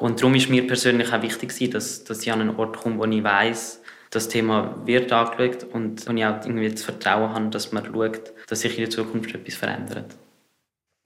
Und 0.00 0.20
darum 0.20 0.34
ist 0.34 0.50
mir 0.50 0.66
persönlich 0.66 1.12
auch 1.12 1.22
wichtig, 1.22 1.70
dass, 1.70 2.02
dass 2.02 2.20
ich 2.20 2.32
an 2.32 2.40
einen 2.40 2.56
Ort 2.56 2.78
komme, 2.78 2.98
wo 2.98 3.04
ich 3.04 3.22
weiß, 3.22 3.79
das 4.10 4.28
Thema 4.28 4.74
wird 4.84 5.12
angeschaut 5.12 5.64
und 5.72 6.06
wo 6.06 6.12
ich 6.12 6.24
auch 6.24 6.44
irgendwie 6.44 6.68
das 6.68 6.82
Vertrauen 6.82 7.32
habe, 7.32 7.48
dass 7.50 7.72
man 7.72 7.84
schaut, 7.86 8.32
dass 8.48 8.60
sich 8.60 8.74
in 8.74 8.80
der 8.80 8.90
Zukunft 8.90 9.34
etwas 9.34 9.54
verändert. 9.54 10.16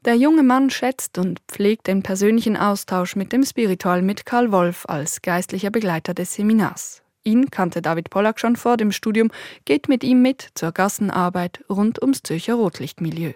Der 0.04 0.16
junge 0.16 0.42
Mann 0.42 0.68
schätzt 0.68 1.16
und 1.16 1.40
pflegt 1.48 1.86
den 1.86 2.02
persönlichen 2.02 2.56
Austausch 2.56 3.16
mit 3.16 3.32
dem 3.32 3.42
Spiritual 3.44 4.02
mit 4.02 4.26
Karl 4.26 4.52
Wolf 4.52 4.84
als 4.86 5.22
geistlicher 5.22 5.70
Begleiter 5.70 6.12
des 6.12 6.34
Seminars. 6.34 7.02
Ihn 7.22 7.50
kannte 7.50 7.80
David 7.80 8.10
Pollack 8.10 8.38
schon 8.38 8.56
vor 8.56 8.76
dem 8.76 8.92
Studium, 8.92 9.30
geht 9.64 9.88
mit 9.88 10.04
ihm 10.04 10.20
mit 10.20 10.48
zur 10.54 10.72
Gassenarbeit 10.72 11.64
rund 11.70 12.02
ums 12.02 12.22
Zürcher 12.22 12.54
Rotlichtmilieu. 12.54 13.32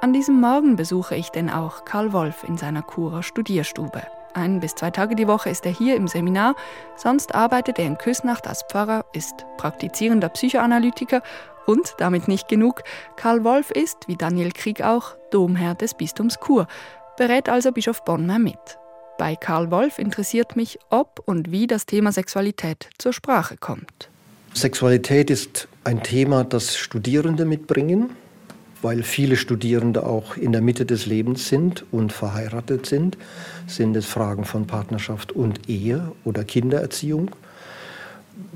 An 0.00 0.12
diesem 0.14 0.40
Morgen 0.40 0.76
besuche 0.76 1.16
ich 1.16 1.30
denn 1.30 1.50
auch 1.50 1.84
Karl 1.84 2.14
Wolf 2.14 2.44
in 2.44 2.56
seiner 2.56 2.82
Kurer 2.82 3.22
Studierstube. 3.22 4.02
Ein 4.36 4.60
bis 4.60 4.74
zwei 4.74 4.90
Tage 4.90 5.16
die 5.16 5.26
Woche 5.26 5.48
ist 5.48 5.64
er 5.64 5.72
hier 5.72 5.96
im 5.96 6.08
Seminar, 6.08 6.56
sonst 6.94 7.34
arbeitet 7.34 7.78
er 7.78 7.86
in 7.86 7.96
Küsnacht 7.96 8.46
als 8.46 8.64
Pfarrer, 8.70 9.06
ist 9.14 9.46
praktizierender 9.56 10.28
Psychoanalytiker 10.28 11.22
und 11.64 11.94
damit 11.96 12.28
nicht 12.28 12.46
genug, 12.46 12.82
Karl 13.16 13.44
Wolf 13.44 13.70
ist, 13.70 13.96
wie 14.08 14.16
Daniel 14.16 14.52
Krieg 14.52 14.82
auch, 14.82 15.16
Domherr 15.30 15.74
des 15.74 15.94
Bistums 15.94 16.38
Chur, 16.38 16.66
berät 17.16 17.48
also 17.48 17.72
Bischof 17.72 18.04
Bonner 18.04 18.38
mit. 18.38 18.58
Bei 19.16 19.36
Karl 19.36 19.70
Wolf 19.70 19.98
interessiert 19.98 20.54
mich, 20.54 20.78
ob 20.90 21.22
und 21.24 21.50
wie 21.50 21.66
das 21.66 21.86
Thema 21.86 22.12
Sexualität 22.12 22.90
zur 22.98 23.14
Sprache 23.14 23.56
kommt. 23.56 24.10
Sexualität 24.52 25.30
ist 25.30 25.66
ein 25.84 26.02
Thema, 26.02 26.44
das 26.44 26.76
Studierende 26.76 27.46
mitbringen, 27.46 28.10
weil 28.86 29.02
viele 29.02 29.34
Studierende 29.34 30.06
auch 30.06 30.36
in 30.36 30.52
der 30.52 30.60
Mitte 30.60 30.86
des 30.86 31.06
Lebens 31.06 31.48
sind 31.48 31.84
und 31.90 32.12
verheiratet 32.12 32.86
sind. 32.86 33.18
Sind 33.66 33.96
es 33.96 34.06
Fragen 34.06 34.44
von 34.44 34.68
Partnerschaft 34.68 35.32
und 35.32 35.68
Ehe 35.68 36.12
oder 36.22 36.44
Kindererziehung? 36.44 37.32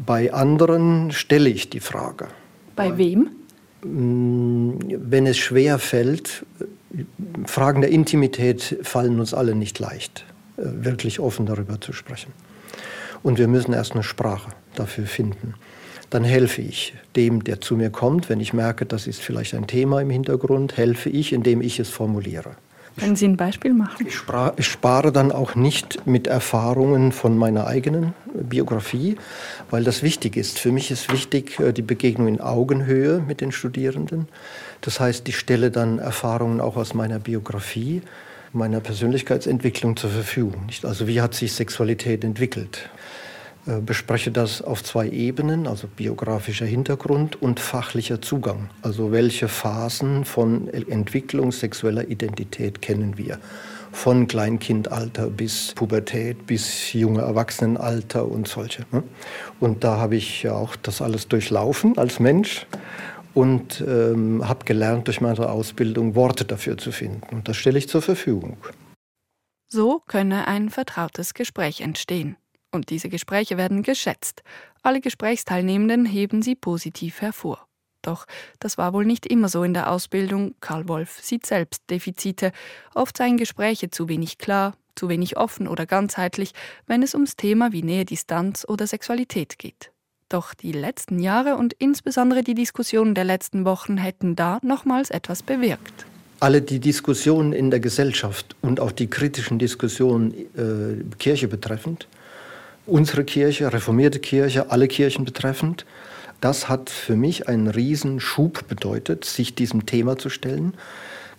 Bei 0.07 0.33
anderen 0.33 1.11
stelle 1.11 1.51
ich 1.51 1.69
die 1.69 1.81
Frage. 1.81 2.29
Bei 2.77 2.97
wem? 2.97 3.31
Mm, 3.83 4.75
wenn 5.01 5.27
es 5.27 5.37
schwer 5.37 5.81
fällt, 5.81 6.47
Fragen 7.47 7.81
der 7.81 7.91
Intimität 7.91 8.79
fallen 8.83 9.19
uns 9.19 9.35
alle 9.35 9.57
nicht 9.57 9.81
leicht, 9.81 10.25
äh, 10.59 10.63
wirklich 10.63 11.19
offen 11.19 11.47
darüber 11.47 11.81
zu 11.81 11.93
sprechen. 11.93 12.33
Und 13.25 13.39
wir 13.39 13.49
müssen 13.49 13.73
erst 13.73 13.95
eine 13.95 14.05
Sprache 14.05 14.53
dafür 14.77 15.07
finden. 15.07 15.55
Dann 16.11 16.25
helfe 16.25 16.61
ich 16.61 16.95
dem, 17.17 17.45
der 17.45 17.61
zu 17.61 17.77
mir 17.77 17.91
kommt, 17.91 18.29
wenn 18.29 18.41
ich 18.41 18.53
merke, 18.53 18.85
das 18.85 19.07
ist 19.07 19.21
vielleicht 19.21 19.55
ein 19.55 19.67
Thema 19.67 20.01
im 20.03 20.11
Hintergrund, 20.11 20.77
helfe 20.77 21.09
ich, 21.09 21.33
indem 21.33 21.63
ich 21.63 21.79
es 21.79 21.89
formuliere. 21.89 22.57
Können 22.99 23.17
Sie 23.17 23.27
ein 23.27 23.37
Beispiel 23.37 23.73
machen? 23.73 24.07
Ich, 24.07 24.21
ich, 24.57 24.67
spare 24.67 25.13
dann 25.13 25.33
auch 25.33 25.55
nicht 25.55 26.07
mit 26.07 26.27
Erfahrungen 26.27 27.13
von 27.13 27.39
meiner 27.39 27.67
eigenen 27.67 28.15
Biografie, 28.35 29.17
weil 29.71 29.85
das 29.85 30.03
wichtig 30.03 30.37
ist. 30.37 30.59
Für 30.59 30.73
mich 30.73 30.91
ist 30.91 31.11
wichtig 31.13 31.59
äh, 31.61 31.73
die 31.73 31.83
Begegnung 31.83 32.29
in 32.29 32.41
Augenhöhe 32.41 33.23
mit 33.27 33.41
den 33.41 33.53
Studierenden. 33.53 34.29
Das 34.81 35.01
heißt, 35.01 35.29
ich 35.29 35.39
stelle 35.39 35.71
dann 35.71 35.99
Erfahrungen 35.99 36.61
auch 36.61 36.77
aus 36.77 36.93
meiner 36.93 37.21
Biografie, 37.21 38.03
meiner 38.53 38.81
Persönlichkeitsentwicklung 38.81 39.97
zur 39.97 40.11
Verfügung. 40.11 40.67
Also 40.83 41.07
wie 41.07 41.21
hat 41.21 41.35
sich 41.35 41.53
Sexualität 41.53 42.25
entwickelt? 42.25 42.91
Äh, 43.67 43.81
bespreche 43.81 44.31
das 44.31 44.63
auf 44.63 44.83
zwei 44.83 45.09
Ebenen, 45.09 45.67
also 45.67 45.87
biografischer 45.87 46.65
Hintergrund 46.65 47.41
und 47.43 47.61
fachlicher 47.61 48.23
Zugang. 48.23 48.71
Also 48.83 49.13
welche 49.13 49.49
Phasen 49.49 50.25
von 50.25 50.69
Entwicklung 50.69 51.53
sexueller 51.53 52.09
Identität 52.09 52.81
kennen 52.81 53.19
wir? 53.19 53.39
Von 53.93 54.29
Kleinkindalter 54.29 55.29
bis 55.29 55.75
Pubertät, 55.75 56.47
bis 56.47 56.93
junge 56.93 57.23
Erwachsenenalter 57.23 58.27
und 58.27 58.49
solche. 58.49 58.87
Ne? 58.93 59.03
Und 59.59 59.85
da 59.85 59.99
habe 59.99 60.17
ich 60.17 60.45
ja 60.45 60.53
auch 60.53 60.77
das 60.77 61.03
alles 61.03 61.29
durchlaufen 61.29 61.99
als 61.99 62.21
Mensch 62.21 62.67
und 63.35 63.85
ähm, 63.87 64.49
habe 64.49 64.65
gelernt, 64.65 65.09
durch 65.09 65.21
meine 65.21 65.49
Ausbildung 65.51 66.15
Worte 66.15 66.45
dafür 66.45 66.79
zu 66.79 66.93
finden. 66.93 67.23
Und 67.35 67.49
das 67.49 67.57
stelle 67.57 67.79
ich 67.79 67.89
zur 67.89 68.01
Verfügung. 68.01 68.57
So 69.69 70.03
könne 70.07 70.49
ein 70.49 70.71
vertrautes 70.71 71.35
Gespräch 71.35 71.81
entstehen. 71.81 72.37
Und 72.73 72.91
diese 72.91 73.09
Gespräche 73.09 73.57
werden 73.57 73.83
geschätzt. 73.83 74.43
Alle 74.83 75.01
Gesprächsteilnehmenden 75.01 76.07
heben 76.07 76.43
sie 76.43 76.55
positiv 76.55 77.21
hervor. 77.21 77.67
Doch 78.03 78.27
das 78.61 78.79
war 78.79 78.93
wohl 78.93 79.05
nicht 79.05 79.27
immer 79.27 79.49
so 79.49 79.63
in 79.63 79.75
der 79.75 79.91
Ausbildung. 79.91 80.55
Karl 80.61 80.89
Wolf 80.89 81.21
sieht 81.21 81.47
selbst 81.47 81.83
Defizite. 81.91 82.53
Oft 82.95 83.17
seien 83.17 83.37
Gespräche 83.37 83.91
zu 83.91 84.09
wenig 84.09 84.39
klar, 84.39 84.75
zu 84.95 85.09
wenig 85.09 85.37
offen 85.37 85.69
oder 85.69 85.87
ganzheitlich, 85.87 86.53
wenn 86.87 87.03
es 87.03 87.15
ums 87.15 87.37
Thema 87.37 87.73
wie 87.73 87.83
Nähe, 87.83 88.05
Distanz 88.05 88.65
oder 88.67 88.87
Sexualität 88.87 89.59
geht. 89.59 89.93
Doch 90.29 90.55
die 90.55 90.73
letzten 90.73 91.19
Jahre 91.19 91.57
und 91.57 91.75
insbesondere 91.75 92.43
die 92.43 92.55
Diskussionen 92.55 93.15
der 93.15 93.25
letzten 93.25 93.65
Wochen 93.65 93.97
hätten 93.97 94.37
da 94.37 94.61
nochmals 94.63 95.11
etwas 95.11 95.43
bewirkt. 95.43 96.07
Alle 96.39 96.63
die 96.63 96.79
Diskussionen 96.79 97.53
in 97.53 97.71
der 97.71 97.81
Gesellschaft 97.81 98.57
und 98.63 98.81
auch 98.81 98.93
die 98.93 99.09
kritischen 99.09 99.59
Diskussionen 99.59 100.33
äh, 100.57 101.17
Kirche 101.19 101.49
betreffend 101.49 102.07
unsere 102.91 103.25
Kirche, 103.25 103.73
reformierte 103.73 104.19
Kirche, 104.19 104.71
alle 104.71 104.89
Kirchen 104.89 105.25
betreffend. 105.25 105.87
Das 106.41 106.69
hat 106.69 106.91
für 106.91 107.17
mich 107.17 107.49
einen 107.49 107.69
Riesenschub 107.69 108.67
bedeutet, 108.69 109.25
sich 109.25 109.55
diesem 109.55 109.87
Thema 109.87 110.17
zu 110.17 110.31
stellen, 110.31 110.75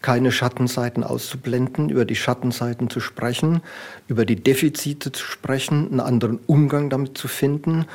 keine 0.02 0.32
Schattenseiten 0.32 1.04
auszublenden, 1.04 1.90
über 1.90 2.06
die 2.06 2.16
Schattenseiten 2.16 2.90
zu 2.90 3.00
sprechen, 3.00 3.62
über 4.08 4.26
die 4.26 4.36
Defizite 4.36 5.12
zu 5.12 5.26
sprechen, 5.26 5.88
einen 5.90 6.00
anderen 6.00 6.40
Umgang 6.48 6.90
damit 6.90 7.18
zu 7.18 7.28
finden 7.28 7.86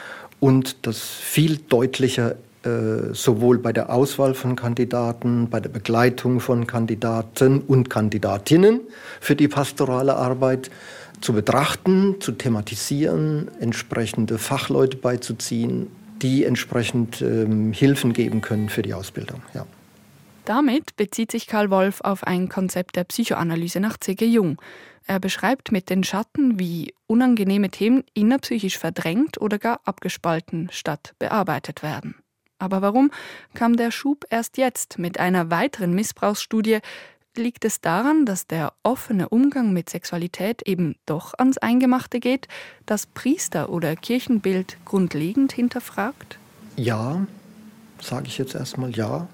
und 0.41 0.87
das 0.87 1.01
viel 1.01 1.59
deutlicher 1.69 2.37
äh, 2.67 3.13
sowohl 3.15 3.59
bei 3.59 3.73
der 3.73 3.91
Auswahl 3.91 4.35
von 4.35 4.57
Kandidaten, 4.57 5.49
bei 5.49 5.61
der 5.61 5.69
Begleitung 5.69 6.41
von 6.41 6.67
Kandidaten 6.67 7.61
und 7.61 7.89
Kandidatinnen 7.91 8.81
für 9.21 9.37
die 9.37 9.47
pastorale 9.47 10.17
Arbeit 10.17 10.71
zu 11.21 11.33
betrachten, 11.33 12.21
zu 12.21 12.33
thematisieren, 12.33 13.51
entsprechende 13.61 14.39
Fachleute 14.39 14.97
beizuziehen, 14.97 15.89
die 16.23 16.45
entsprechend 16.45 17.21
ähm, 17.23 17.73
Hilfen 17.73 18.13
geben 18.13 18.41
können 18.41 18.69
für 18.69 18.83
die 18.83 18.95
Ausbildung. 18.95 19.43
Ja. 19.55 19.67
Damit 20.45 20.97
bezieht 20.97 21.33
sich 21.33 21.47
Karl 21.47 21.71
Wolf 21.71 22.01
auf 22.03 22.25
ein 22.25 22.49
Konzept 22.49 22.97
der 22.97 23.05
Psychoanalyse 23.05 23.81
nach 23.81 23.99
C.G. 23.99 24.25
Jung. 24.27 24.61
Er 25.07 25.21
beschreibt 25.21 25.73
mit 25.73 25.91
den 25.91 26.05
Schatten, 26.05 26.59
wie 26.59 26.95
unangenehme 27.07 27.71
Themen 27.71 28.05
innerpsychisch 28.15 28.79
verdrängt 28.79 29.41
oder 29.41 29.59
gar 29.59 29.81
abgespalten 29.85 30.69
statt 30.73 31.15
bearbeitet 31.19 31.83
werden. 31.83 32.17
Aber 32.59 32.81
warum 32.81 33.11
kam 33.55 33.77
der 33.77 33.91
Schub 33.91 34.25
erst 34.31 34.57
jetzt 34.57 34.99
mit 34.99 35.21
einer 35.21 35.51
weiteren 35.51 35.95
Missbrauchsstudie? 35.95 36.79
Liegt 37.39 37.67
es 37.67 37.83
daran, 37.83 38.25
dass 38.25 38.47
der 38.47 38.73
offene 38.83 39.29
Umgang 39.29 39.75
mit 39.75 39.91
Sexualität 39.91 40.63
eben 40.63 40.97
doch 41.05 41.35
ans 41.37 41.59
Eingemachte 41.59 42.19
geht, 42.19 42.49
das 42.87 43.07
Priester- 43.07 43.69
oder 43.69 43.95
Kirchenbild 43.95 44.79
grundlegend 44.87 45.53
hinterfragt? 45.53 46.39
Ja, 46.77 47.27
sage 48.01 48.29
ich 48.29 48.39
jetzt 48.39 48.55
erstmal 48.55 48.91
ja. 48.91 49.29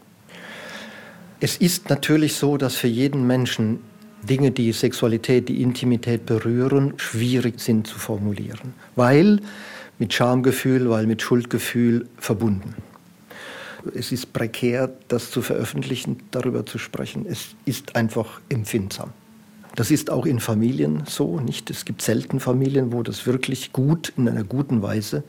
Es 1.39 1.57
ist 1.57 1.91
natürlich 1.91 2.35
so, 2.35 2.57
dass 2.57 2.75
für 2.75 2.89
jeden 2.89 3.25
Menschen 3.25 3.79
Dinge, 4.23 4.51
die 4.51 4.73
Sexualität, 4.73 5.49
die 5.49 5.63
Intimität 5.63 6.27
berühren, 6.27 6.95
schwierig 6.97 7.61
sind 7.61 7.87
zu 7.87 8.01
formulieren, 8.01 8.75
weil 8.97 9.41
mit 9.99 10.13
Schamgefühl, 10.13 10.91
weil 10.91 11.07
mit 11.07 11.23
Schuldgefühl 11.23 12.09
verbunden. 12.19 12.75
Es 13.95 14.13
ist 14.13 14.33
prekär, 14.33 14.91
das 15.09 15.31
zu 15.31 15.43
veröffentlichen, 15.43 16.21
darüber 16.31 16.65
zu 16.67 16.79
sprechen. 16.79 17.27
Es 17.29 17.55
ist 17.65 17.97
einfach 17.97 18.41
empfindsam. 18.49 19.11
Das 19.75 19.91
ist 19.91 20.11
auch 20.11 20.27
in 20.27 20.41
Familien 20.41 21.05
so, 21.07 21.41
nicht? 21.41 21.71
Es 21.71 21.85
gibt 21.85 22.03
selten 22.03 22.41
Familien, 22.41 22.93
wo 22.93 23.03
das 23.03 23.27
wirklich 23.27 23.73
gut, 23.73 24.13
in 24.17 24.29
einer 24.29 24.45
guten 24.45 24.83
Weise 24.83 25.25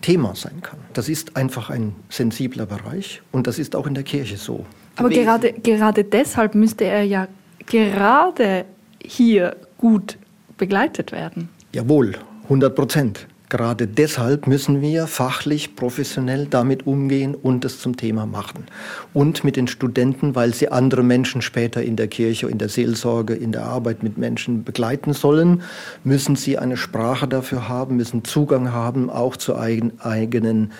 Thema 0.00 0.34
sein 0.34 0.62
kann. 0.62 0.78
Das 0.94 1.08
ist 1.08 1.36
einfach 1.36 1.68
ein 1.68 1.94
sensibler 2.08 2.66
Bereich 2.66 3.20
und 3.30 3.46
das 3.46 3.58
ist 3.58 3.76
auch 3.76 3.86
in 3.86 3.94
der 3.94 4.04
Kirche 4.04 4.36
so. 4.36 4.64
Aber 4.96 5.10
gerade, 5.10 5.52
gerade 5.52 6.04
deshalb 6.04 6.54
müsste 6.54 6.84
er 6.84 7.02
ja 7.02 7.28
gerade 7.66 8.64
hier 9.04 9.56
gut 9.78 10.18
begleitet 10.56 11.12
werden. 11.12 11.48
Jawohl, 11.72 12.16
100 12.44 12.74
Prozent. 12.74 13.26
Gerade 13.52 13.86
deshalb 13.86 14.46
müssen 14.46 14.80
wir 14.80 15.06
fachlich, 15.06 15.76
professionell 15.76 16.46
damit 16.46 16.86
umgehen 16.86 17.34
und 17.34 17.66
es 17.66 17.80
zum 17.80 17.98
Thema 17.98 18.24
machen. 18.24 18.64
Und 19.12 19.44
mit 19.44 19.56
den 19.56 19.68
Studenten, 19.68 20.34
weil 20.34 20.54
sie 20.54 20.70
andere 20.70 21.02
Menschen 21.02 21.42
später 21.42 21.82
in 21.82 21.96
der 21.96 22.08
Kirche, 22.08 22.48
in 22.48 22.56
der 22.56 22.70
Seelsorge, 22.70 23.34
in 23.34 23.52
der 23.52 23.64
Arbeit 23.64 24.02
mit 24.02 24.16
Menschen 24.16 24.64
begleiten 24.64 25.12
sollen, 25.12 25.60
müssen 26.02 26.34
sie 26.34 26.56
eine 26.56 26.78
Sprache 26.78 27.28
dafür 27.28 27.68
haben, 27.68 27.98
müssen 27.98 28.24
Zugang 28.24 28.72
haben, 28.72 29.10
auch 29.10 29.36
zu 29.36 29.54
eigenen 29.54 30.72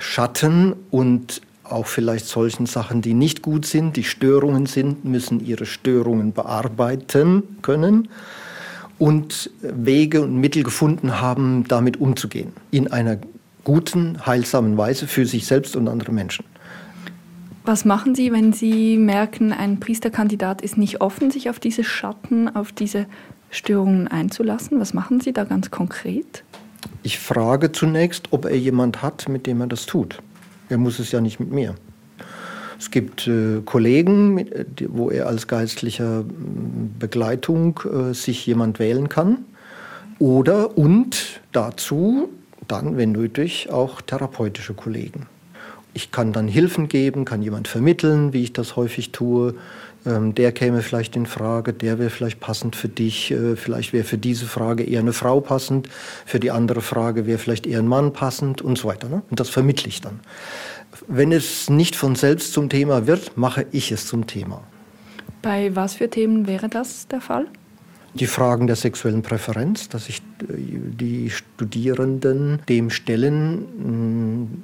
Schatten 0.00 0.74
und 0.90 1.42
auch 1.62 1.86
vielleicht 1.86 2.26
solchen 2.26 2.66
Sachen, 2.66 3.02
die 3.02 3.14
nicht 3.14 3.40
gut 3.40 3.66
sind, 3.66 3.94
die 3.94 4.02
Störungen 4.02 4.66
sind, 4.66 5.04
müssen 5.04 5.38
ihre 5.46 5.64
Störungen 5.64 6.32
bearbeiten 6.32 7.44
können 7.62 8.08
und 8.98 9.50
Wege 9.60 10.22
und 10.22 10.36
Mittel 10.36 10.62
gefunden 10.62 11.20
haben, 11.20 11.64
damit 11.68 12.00
umzugehen. 12.00 12.52
In 12.70 12.90
einer 12.90 13.18
guten, 13.64 14.24
heilsamen 14.24 14.76
Weise 14.76 15.06
für 15.06 15.26
sich 15.26 15.46
selbst 15.46 15.74
und 15.76 15.88
andere 15.88 16.12
Menschen. 16.12 16.44
Was 17.64 17.86
machen 17.86 18.14
Sie, 18.14 18.30
wenn 18.30 18.52
Sie 18.52 18.98
merken, 18.98 19.52
ein 19.52 19.80
Priesterkandidat 19.80 20.60
ist 20.60 20.76
nicht 20.76 21.00
offen, 21.00 21.30
sich 21.30 21.48
auf 21.48 21.58
diese 21.58 21.82
Schatten, 21.82 22.54
auf 22.54 22.72
diese 22.72 23.06
Störungen 23.48 24.06
einzulassen? 24.06 24.78
Was 24.80 24.92
machen 24.92 25.20
Sie 25.20 25.32
da 25.32 25.44
ganz 25.44 25.70
konkret? 25.70 26.44
Ich 27.02 27.18
frage 27.18 27.72
zunächst, 27.72 28.28
ob 28.32 28.44
er 28.44 28.56
jemand 28.56 29.00
hat, 29.00 29.28
mit 29.30 29.46
dem 29.46 29.62
er 29.62 29.66
das 29.66 29.86
tut. 29.86 30.20
Er 30.68 30.76
muss 30.76 30.98
es 30.98 31.10
ja 31.10 31.22
nicht 31.22 31.40
mit 31.40 31.50
mir. 31.50 31.74
Es 32.78 32.90
gibt 32.90 33.26
äh, 33.26 33.60
Kollegen, 33.64 34.38
äh, 34.38 34.64
wo 34.88 35.10
er 35.10 35.26
als 35.26 35.46
geistlicher 35.46 36.24
Begleitung 36.98 37.80
äh, 37.84 38.14
sich 38.14 38.46
jemand 38.46 38.78
wählen 38.78 39.08
kann. 39.08 39.44
Oder 40.18 40.78
und 40.78 41.40
dazu 41.52 42.28
dann, 42.68 42.96
wenn 42.96 43.12
nötig, 43.12 43.70
auch 43.70 44.00
therapeutische 44.00 44.74
Kollegen. 44.74 45.26
Ich 45.92 46.10
kann 46.10 46.32
dann 46.32 46.48
Hilfen 46.48 46.88
geben, 46.88 47.24
kann 47.24 47.42
jemand 47.42 47.68
vermitteln, 47.68 48.32
wie 48.32 48.42
ich 48.42 48.52
das 48.52 48.76
häufig 48.76 49.12
tue. 49.12 49.54
Ähm, 50.06 50.34
der 50.34 50.52
käme 50.52 50.82
vielleicht 50.82 51.16
in 51.16 51.26
Frage, 51.26 51.72
der 51.72 51.98
wäre 51.98 52.10
vielleicht 52.10 52.40
passend 52.40 52.76
für 52.76 52.88
dich. 52.88 53.30
Äh, 53.30 53.56
vielleicht 53.56 53.92
wäre 53.92 54.04
für 54.04 54.18
diese 54.18 54.46
Frage 54.46 54.82
eher 54.82 55.00
eine 55.00 55.12
Frau 55.12 55.40
passend, 55.40 55.88
für 56.26 56.40
die 56.40 56.50
andere 56.50 56.80
Frage 56.80 57.26
wäre 57.26 57.38
vielleicht 57.38 57.66
eher 57.66 57.78
ein 57.78 57.88
Mann 57.88 58.12
passend 58.12 58.60
und 58.60 58.76
so 58.76 58.88
weiter. 58.88 59.08
Ne? 59.08 59.22
Und 59.30 59.40
das 59.40 59.50
vermittle 59.50 59.88
ich 59.88 60.00
dann. 60.00 60.20
Wenn 61.08 61.32
es 61.32 61.68
nicht 61.70 61.96
von 61.96 62.14
selbst 62.14 62.52
zum 62.52 62.68
Thema 62.68 63.06
wird, 63.06 63.36
mache 63.36 63.66
ich 63.72 63.92
es 63.92 64.06
zum 64.06 64.26
Thema. 64.26 64.62
Bei 65.42 65.74
was 65.76 65.94
für 65.94 66.08
Themen 66.08 66.46
wäre 66.46 66.68
das 66.68 67.08
der 67.08 67.20
Fall? 67.20 67.46
Die 68.14 68.26
Fragen 68.26 68.66
der 68.66 68.76
sexuellen 68.76 69.22
Präferenz, 69.22 69.88
dass 69.88 70.06
sich 70.06 70.18
äh, 70.18 70.54
die 70.56 71.30
Studierenden 71.30 72.60
dem 72.68 72.90
stellen, 72.90 74.62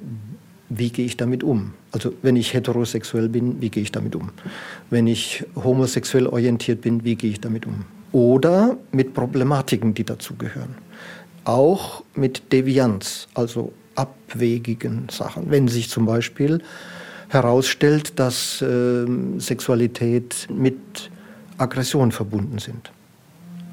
wie 0.69 0.89
gehe 0.89 1.05
ich 1.05 1.17
damit 1.17 1.43
um? 1.43 1.73
Also 1.91 2.13
wenn 2.21 2.37
ich 2.37 2.53
heterosexuell 2.53 3.27
bin, 3.27 3.61
wie 3.61 3.69
gehe 3.69 3.83
ich 3.83 3.91
damit 3.91 4.15
um? 4.15 4.29
Wenn 4.89 5.05
ich 5.05 5.43
homosexuell 5.55 6.27
orientiert 6.27 6.81
bin, 6.81 7.03
wie 7.03 7.15
gehe 7.15 7.31
ich 7.31 7.41
damit 7.41 7.65
um? 7.67 7.83
Oder 8.13 8.77
mit 8.91 9.13
Problematiken, 9.13 9.93
die 9.93 10.05
dazugehören. 10.05 10.75
Auch 11.43 12.03
mit 12.15 12.53
Devianz, 12.53 13.27
also 13.33 13.73
abwegigen 14.01 15.07
Sachen. 15.09 15.49
Wenn 15.49 15.67
sich 15.67 15.89
zum 15.89 16.05
Beispiel 16.05 16.61
herausstellt, 17.29 18.19
dass 18.19 18.61
äh, 18.61 19.05
Sexualität 19.37 20.47
mit 20.49 21.09
Aggression 21.57 22.11
verbunden 22.11 22.59
sind. 22.59 22.91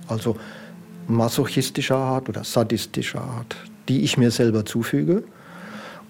Also 0.06 0.36
masochistischer 1.08 1.96
Art 1.96 2.28
oder 2.28 2.44
sadistischer 2.44 3.20
Art, 3.20 3.56
die 3.88 4.02
ich 4.02 4.16
mir 4.16 4.30
selber 4.30 4.64
zufüge 4.64 5.24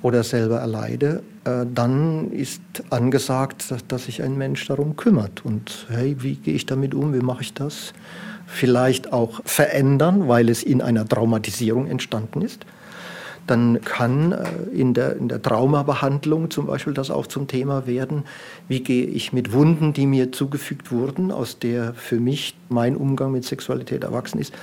oder 0.02 0.22
selber 0.24 0.58
erleide, 0.58 1.22
äh, 1.44 1.64
dann 1.72 2.30
ist 2.32 2.60
angesagt, 2.90 3.70
dass, 3.70 3.86
dass 3.86 4.04
sich 4.04 4.22
ein 4.22 4.36
Mensch 4.36 4.66
darum 4.66 4.96
kümmert. 4.96 5.44
Und 5.44 5.86
hey, 5.88 6.16
wie 6.18 6.34
gehe 6.34 6.54
ich 6.54 6.66
damit 6.66 6.94
um? 6.94 7.14
Wie 7.14 7.24
mache 7.24 7.42
ich 7.42 7.54
das? 7.54 7.94
Vielleicht 8.46 9.12
auch 9.12 9.40
verändern, 9.44 10.28
weil 10.28 10.48
es 10.48 10.62
in 10.62 10.82
einer 10.82 11.06
Traumatisierung 11.08 11.86
entstanden 11.86 12.42
ist 12.42 12.66
dann 13.50 13.80
kann 13.82 14.32
äh, 14.32 14.44
in 14.72 14.94
der, 14.94 15.16
in 15.16 15.28
der 15.28 15.42
Traumabehandlung 15.42 16.50
zum 16.50 16.66
Beispiel 16.66 16.94
das 16.94 17.10
auch 17.10 17.26
zum 17.26 17.46
Thema 17.46 17.86
werden. 17.86 18.24
Wie 18.68 18.80
gehe 18.80 19.06
ich 19.06 19.32
mit 19.32 19.52
Wunden, 19.52 19.92
die 19.92 20.06
mir 20.06 20.32
zugefügt 20.32 20.92
wurden, 20.92 21.32
aus 21.32 21.58
der 21.58 21.94
für 21.94 22.20
mich 22.20 22.56
mein 22.68 22.96
Umgang 22.96 23.32
mit 23.32 23.44
Sexualität 23.44 24.04
erwachsen 24.04 24.38
ist, 24.38 24.54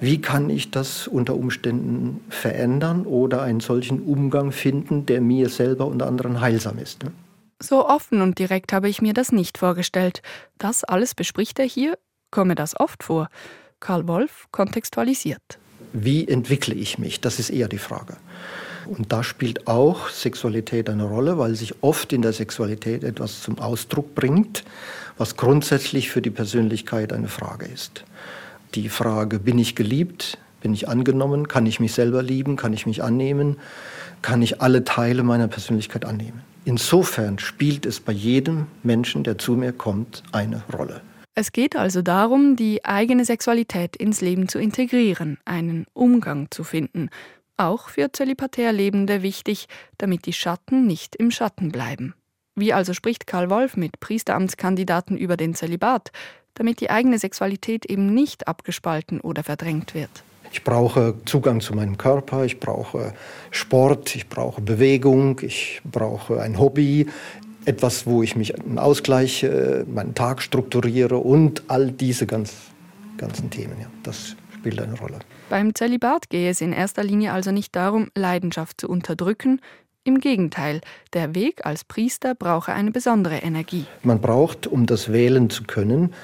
wie 0.00 0.20
kann 0.20 0.50
ich 0.50 0.70
das 0.70 1.08
unter 1.08 1.34
Umständen 1.34 2.20
verändern 2.28 3.06
oder 3.06 3.42
einen 3.42 3.60
solchen 3.60 4.02
Umgang 4.02 4.52
finden, 4.52 5.06
der 5.06 5.20
mir 5.20 5.48
selber 5.48 5.86
und 5.86 6.02
anderen 6.02 6.40
heilsam 6.40 6.78
ist. 6.78 7.02
Ne? 7.02 7.12
So 7.60 7.88
offen 7.88 8.20
und 8.20 8.38
direkt 8.38 8.72
habe 8.72 8.88
ich 8.88 9.00
mir 9.00 9.14
das 9.14 9.32
nicht 9.32 9.56
vorgestellt. 9.56 10.20
Das 10.58 10.84
alles 10.84 11.14
bespricht 11.14 11.58
er 11.58 11.64
hier. 11.64 11.96
Komme 12.30 12.54
das 12.54 12.78
oft 12.78 13.02
vor? 13.02 13.28
Karl 13.80 14.06
Wolf 14.06 14.46
kontextualisiert. 14.50 15.58
Wie 15.92 16.28
entwickle 16.28 16.74
ich 16.74 16.98
mich? 16.98 17.20
Das 17.20 17.38
ist 17.38 17.48
eher 17.48 17.68
die 17.68 17.78
Frage. 17.78 18.18
Und 18.86 19.12
da 19.12 19.22
spielt 19.22 19.66
auch 19.66 20.08
Sexualität 20.08 20.88
eine 20.88 21.04
Rolle, 21.04 21.38
weil 21.38 21.54
sich 21.54 21.82
oft 21.82 22.12
in 22.12 22.22
der 22.22 22.32
Sexualität 22.32 23.04
etwas 23.04 23.42
zum 23.42 23.58
Ausdruck 23.58 24.14
bringt, 24.14 24.64
was 25.18 25.36
grundsätzlich 25.36 26.10
für 26.10 26.22
die 26.22 26.30
Persönlichkeit 26.30 27.12
eine 27.12 27.28
Frage 27.28 27.66
ist. 27.66 28.04
Die 28.74 28.88
Frage, 28.88 29.38
bin 29.38 29.58
ich 29.58 29.74
geliebt? 29.74 30.38
Bin 30.60 30.74
ich 30.74 30.88
angenommen? 30.88 31.48
Kann 31.48 31.66
ich 31.66 31.80
mich 31.80 31.92
selber 31.92 32.22
lieben? 32.22 32.56
Kann 32.56 32.72
ich 32.72 32.86
mich 32.86 33.02
annehmen? 33.02 33.56
Kann 34.22 34.42
ich 34.42 34.60
alle 34.60 34.84
Teile 34.84 35.22
meiner 35.22 35.48
Persönlichkeit 35.48 36.04
annehmen? 36.04 36.42
Insofern 36.64 37.38
spielt 37.38 37.86
es 37.86 38.00
bei 38.00 38.12
jedem 38.12 38.66
Menschen, 38.82 39.22
der 39.22 39.38
zu 39.38 39.52
mir 39.52 39.72
kommt, 39.72 40.24
eine 40.32 40.62
Rolle. 40.76 41.00
Es 41.38 41.52
geht 41.52 41.76
also 41.76 42.00
darum, 42.00 42.56
die 42.56 42.82
eigene 42.84 43.26
Sexualität 43.26 43.94
ins 43.94 44.22
Leben 44.22 44.48
zu 44.48 44.58
integrieren, 44.58 45.36
einen 45.44 45.84
Umgang 45.92 46.48
zu 46.50 46.64
finden, 46.64 47.10
auch 47.56 47.88
für 47.88 48.12
zölibatär 48.12 48.72
Lebende 48.72 49.22
wichtig, 49.22 49.66
damit 49.98 50.26
die 50.26 50.32
Schatten 50.32 50.86
nicht 50.86 51.16
im 51.16 51.30
Schatten 51.30 51.72
bleiben. 51.72 52.14
Wie 52.54 52.72
also 52.72 52.94
spricht 52.94 53.26
Karl 53.26 53.50
Wolf 53.50 53.76
mit 53.76 54.00
Priesteramtskandidaten 54.00 55.16
über 55.16 55.36
den 55.36 55.54
Zölibat, 55.54 56.10
damit 56.54 56.80
die 56.80 56.90
eigene 56.90 57.18
Sexualität 57.18 57.84
eben 57.84 58.14
nicht 58.14 58.48
abgespalten 58.48 59.20
oder 59.20 59.44
verdrängt 59.44 59.94
wird? 59.94 60.10
Ich 60.52 60.64
brauche 60.64 61.14
Zugang 61.26 61.60
zu 61.60 61.74
meinem 61.74 61.98
Körper, 61.98 62.44
ich 62.44 62.60
brauche 62.60 63.12
Sport, 63.50 64.16
ich 64.16 64.28
brauche 64.28 64.62
Bewegung, 64.62 65.40
ich 65.42 65.82
brauche 65.84 66.40
ein 66.40 66.58
Hobby, 66.58 67.06
etwas, 67.66 68.06
wo 68.06 68.22
ich 68.22 68.36
mich 68.36 68.58
einen 68.58 68.78
Ausgleich, 68.78 69.42
äh, 69.42 69.84
meinen 69.86 70.14
Tag 70.14 70.40
strukturiere 70.40 71.18
und 71.18 71.64
all 71.68 71.90
diese 71.90 72.26
ganz, 72.26 72.54
ganzen 73.18 73.50
Themen. 73.50 73.76
Ja, 73.80 73.88
das 74.02 74.36
spielt 74.54 74.80
eine 74.80 74.96
Rolle. 74.98 75.18
Beim 75.48 75.74
Zölibat 75.74 76.28
gehe 76.28 76.50
es 76.50 76.60
in 76.60 76.72
erster 76.72 77.04
Linie 77.04 77.32
also 77.32 77.52
nicht 77.52 77.76
darum, 77.76 78.10
Leidenschaft 78.14 78.80
zu 78.80 78.88
unterdrücken, 78.88 79.60
Im 80.06 80.20
Gegenteil, 80.20 80.82
der 81.14 81.34
Weg 81.34 81.66
als 81.66 81.82
Priester 81.82 82.36
brauche 82.36 82.72
eine 82.72 82.92
besondere 82.92 83.38
Energie. 83.38 83.86
Man 84.04 84.20
braucht, 84.20 84.68
um 84.68 84.86
das 84.86 85.12
wählen 85.12 85.50
zu 85.50 85.64
können, 85.64 86.14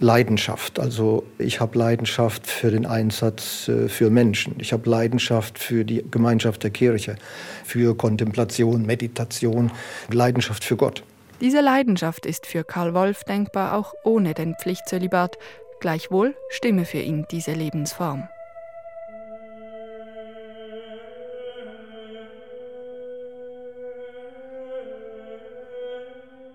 Leidenschaft. 0.00 0.78
Also 0.78 1.24
ich 1.38 1.58
habe 1.58 1.78
Leidenschaft 1.78 2.46
für 2.46 2.70
den 2.70 2.84
Einsatz 2.84 3.68
äh, 3.68 3.88
für 3.88 4.10
Menschen. 4.10 4.56
Ich 4.58 4.74
habe 4.74 4.88
Leidenschaft 4.88 5.58
für 5.58 5.86
die 5.86 6.04
Gemeinschaft 6.10 6.62
der 6.62 6.72
Kirche, 6.72 7.16
für 7.64 7.96
Kontemplation, 7.96 8.84
Meditation, 8.84 9.70
Leidenschaft 10.10 10.62
für 10.62 10.76
Gott. 10.76 11.02
Diese 11.40 11.62
Leidenschaft 11.62 12.26
ist 12.26 12.44
für 12.44 12.64
Karl 12.64 12.92
Wolf 12.92 13.24
denkbar 13.24 13.78
auch 13.78 13.94
ohne 14.04 14.34
den 14.34 14.56
Pflichtzölibat. 14.56 15.38
Gleichwohl 15.80 16.34
stimme 16.50 16.84
für 16.84 17.00
ihn 17.00 17.24
diese 17.30 17.52
Lebensform. 17.52 18.28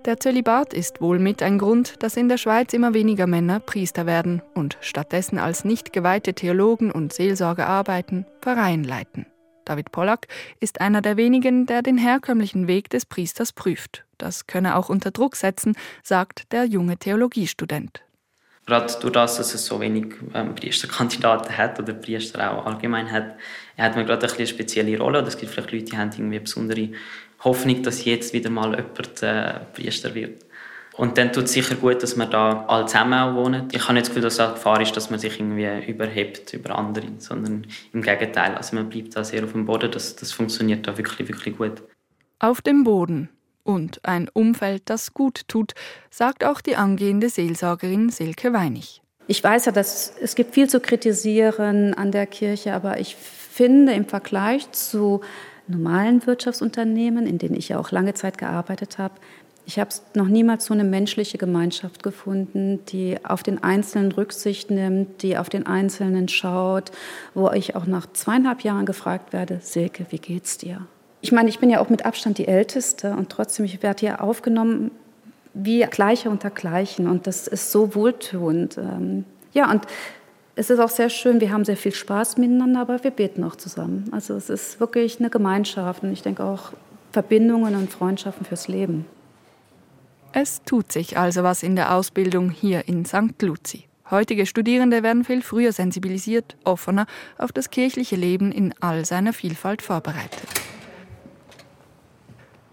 Der 0.07 0.21
Zölibat 0.21 0.73
ist 0.73 1.01
wohl 1.01 1.19
mit 1.19 1.43
ein 1.43 1.57
Grund, 1.57 2.01
dass 2.01 2.15
in 2.15 2.29
der 2.29 2.37
Schweiz 2.37 2.71
immer 2.71 2.93
weniger 2.93 3.27
Männer 3.27 3.59
Priester 3.59 4.05
werden 4.05 4.41
und 4.53 4.77
stattdessen 4.79 5.37
als 5.37 5.65
nicht 5.65 5.91
geweihte 5.91 6.33
Theologen 6.33 6.91
und 6.93 7.11
Seelsorger 7.11 7.67
arbeiten, 7.67 8.25
Pfarreien 8.41 8.85
leiten. 8.85 9.25
David 9.65 9.91
Pollack 9.91 10.27
ist 10.61 10.79
einer 10.79 11.01
der 11.01 11.17
wenigen, 11.17 11.65
der 11.65 11.81
den 11.81 11.97
herkömmlichen 11.97 12.69
Weg 12.69 12.89
des 12.89 13.05
Priesters 13.05 13.51
prüft. 13.51 14.05
Das 14.17 14.47
könne 14.47 14.77
auch 14.77 14.87
unter 14.87 15.11
Druck 15.11 15.35
setzen, 15.35 15.75
sagt 16.03 16.53
der 16.53 16.63
junge 16.63 16.95
Theologiestudent. 16.95 18.01
Gerade 18.65 18.93
durch 19.01 19.13
das, 19.13 19.35
dass 19.35 19.53
es 19.53 19.65
so 19.65 19.81
wenig 19.81 20.13
ähm, 20.33 20.55
Priesterkandidaten 20.55 21.57
hat 21.57 21.79
oder 21.79 21.93
Priester 21.93 22.51
auch 22.51 22.65
allgemein 22.65 23.11
hat, 23.11 23.35
hat 23.77 23.95
man 23.97 24.05
gerade 24.05 24.25
ein 24.25 24.33
eine 24.33 24.47
spezielle 24.47 24.97
Rolle. 24.97 25.19
Es 25.19 25.37
gibt 25.37 25.51
vielleicht 25.51 25.71
Leute, 25.71 25.85
die 25.85 25.97
haben 25.97 26.11
irgendwie 26.11 26.39
besondere 26.39 26.89
Hoffnung, 27.47 27.81
dass 27.83 28.05
jetzt 28.05 28.33
wieder 28.33 28.49
mal 28.49 28.71
jemand 28.71 29.23
äh, 29.23 29.59
Priester 29.73 30.13
wird. 30.13 30.45
Und 30.97 31.17
dann 31.19 31.31
tut 31.31 31.43
es 31.43 31.53
sicher 31.53 31.75
gut, 31.75 32.01
dass 32.01 32.15
wir 32.17 32.25
da 32.25 32.65
alle 32.67 32.87
zusammen 32.87 33.13
auch 33.13 33.35
wohnen. 33.35 33.67
Ich 33.71 33.83
habe 33.83 33.93
nicht 33.93 34.07
das 34.07 34.09
Gefühl, 34.09 34.23
dass 34.23 34.39
es 34.39 34.53
Gefahr 34.55 34.81
ist, 34.81 34.97
dass 34.97 35.11
man 35.11 35.19
sich 35.19 35.39
irgendwie 35.39 35.91
überhebt 35.91 36.53
über 36.53 36.75
andere, 36.75 37.05
sondern 37.19 37.67
im 37.93 38.01
Gegenteil. 38.01 38.55
Also 38.55 38.75
man 38.75 38.89
bleibt 38.89 39.15
da 39.15 39.23
sehr 39.23 39.43
auf 39.43 39.51
dem 39.51 39.65
Boden. 39.65 39.91
Das, 39.91 40.15
das 40.15 40.31
funktioniert 40.31 40.87
da 40.87 40.97
wirklich, 40.97 41.27
wirklich 41.27 41.55
gut. 41.55 41.83
Auf 42.39 42.61
dem 42.61 42.83
Boden 42.83 43.29
und 43.63 44.03
ein 44.03 44.27
Umfeld, 44.33 44.83
das 44.85 45.13
gut 45.13 45.47
tut, 45.47 45.73
sagt 46.09 46.43
auch 46.43 46.61
die 46.61 46.75
angehende 46.75 47.29
Seelsorgerin 47.29 48.09
Silke 48.09 48.53
Weinig. 48.53 49.01
Ich 49.27 49.43
weiß 49.43 49.65
ja, 49.65 49.71
dass 49.71 50.13
es 50.19 50.35
gibt 50.35 50.55
viel 50.55 50.67
zu 50.67 50.79
kritisieren 50.79 51.93
an 51.93 52.11
der 52.11 52.25
Kirche, 52.25 52.73
aber 52.73 52.99
ich 52.99 53.15
finde 53.15 53.93
im 53.93 54.05
Vergleich 54.05 54.71
zu 54.71 55.21
normalen 55.67 56.25
Wirtschaftsunternehmen, 56.25 57.25
in 57.25 57.37
denen 57.37 57.55
ich 57.55 57.69
ja 57.69 57.79
auch 57.79 57.91
lange 57.91 58.13
Zeit 58.13 58.37
gearbeitet 58.37 58.97
habe, 58.97 59.15
ich 59.67 59.79
habe 59.79 59.89
noch 60.13 60.29
niemals 60.29 60.63
so 60.65 60.73
eine 60.73 60.85
menschliche 60.85 61.37
Gemeinschaft 61.37 62.01
gefunden, 62.01 62.85
die 62.85 63.17
auf 63.25 63.43
den 63.43 63.61
Einzelnen 63.61 64.13
Rücksicht 64.13 64.71
nimmt, 64.71 65.21
die 65.21 65.37
auf 65.37 65.49
den 65.49 65.67
Einzelnen 65.67 66.29
schaut, 66.29 66.93
wo 67.33 67.51
ich 67.51 67.75
auch 67.75 67.85
nach 67.85 68.07
zweieinhalb 68.13 68.61
Jahren 68.61 68.85
gefragt 68.85 69.33
werde, 69.33 69.59
Silke, 69.61 70.05
wie 70.09 70.19
geht's 70.19 70.57
dir? 70.57 70.87
Ich 71.19 71.33
meine, 71.33 71.49
ich 71.49 71.59
bin 71.59 71.69
ja 71.69 71.81
auch 71.81 71.89
mit 71.89 72.05
Abstand 72.05 72.37
die 72.37 72.47
Älteste 72.47 73.11
und 73.11 73.29
trotzdem, 73.29 73.65
ich 73.65 73.83
werde 73.83 73.99
hier 73.99 74.23
aufgenommen 74.23 74.91
wie 75.53 75.81
Gleiche 75.81 76.29
unter 76.29 76.49
Gleichen 76.49 77.05
und 77.05 77.27
das 77.27 77.47
ist 77.47 77.69
so 77.69 77.93
wohltuend. 77.93 78.77
Ähm, 78.77 79.25
ja, 79.51 79.69
und 79.69 79.81
es 80.57 80.71
ist 80.71 80.79
auch 80.79 80.89
sehr 80.89 81.09
schön, 81.11 81.39
wir 81.39 81.51
haben 81.51 81.65
sehr 81.65 81.77
viel 81.77 81.93
Spaß 81.93 82.37
miteinander, 82.37 82.81
aber 82.81 83.03
wir 83.03 83.11
beten 83.11 83.43
auch 83.43 83.55
zusammen. 83.55 84.09
Also 84.11 84.33
es 84.33 84.49
ist 84.49 84.79
wirklich 84.79 85.19
eine 85.19 85.29
Gemeinschaft 85.29 86.01
und 86.01 86.11
ich 86.11 86.23
denke 86.23 86.43
auch 86.43 86.73
Verbindungen 87.11 87.75
und 87.75 87.91
Freundschaften 87.91 88.43
fürs 88.43 88.67
Leben. 88.67 89.05
Es 90.33 90.63
tut 90.63 90.91
sich 90.91 91.15
also 91.15 91.43
was 91.43 91.61
in 91.61 91.75
der 91.75 91.93
Ausbildung 91.93 92.49
hier 92.49 92.87
in 92.87 93.05
St. 93.05 93.39
Luzi. 93.41 93.85
Heutige 94.09 94.47
Studierende 94.47 95.03
werden 95.03 95.23
viel 95.23 95.43
früher 95.43 95.71
sensibilisiert, 95.71 96.57
offener 96.63 97.05
auf 97.37 97.51
das 97.51 97.69
kirchliche 97.69 98.15
Leben 98.15 98.51
in 98.51 98.73
all 98.79 99.05
seiner 99.05 99.33
Vielfalt 99.33 99.83
vorbereitet. 99.83 100.47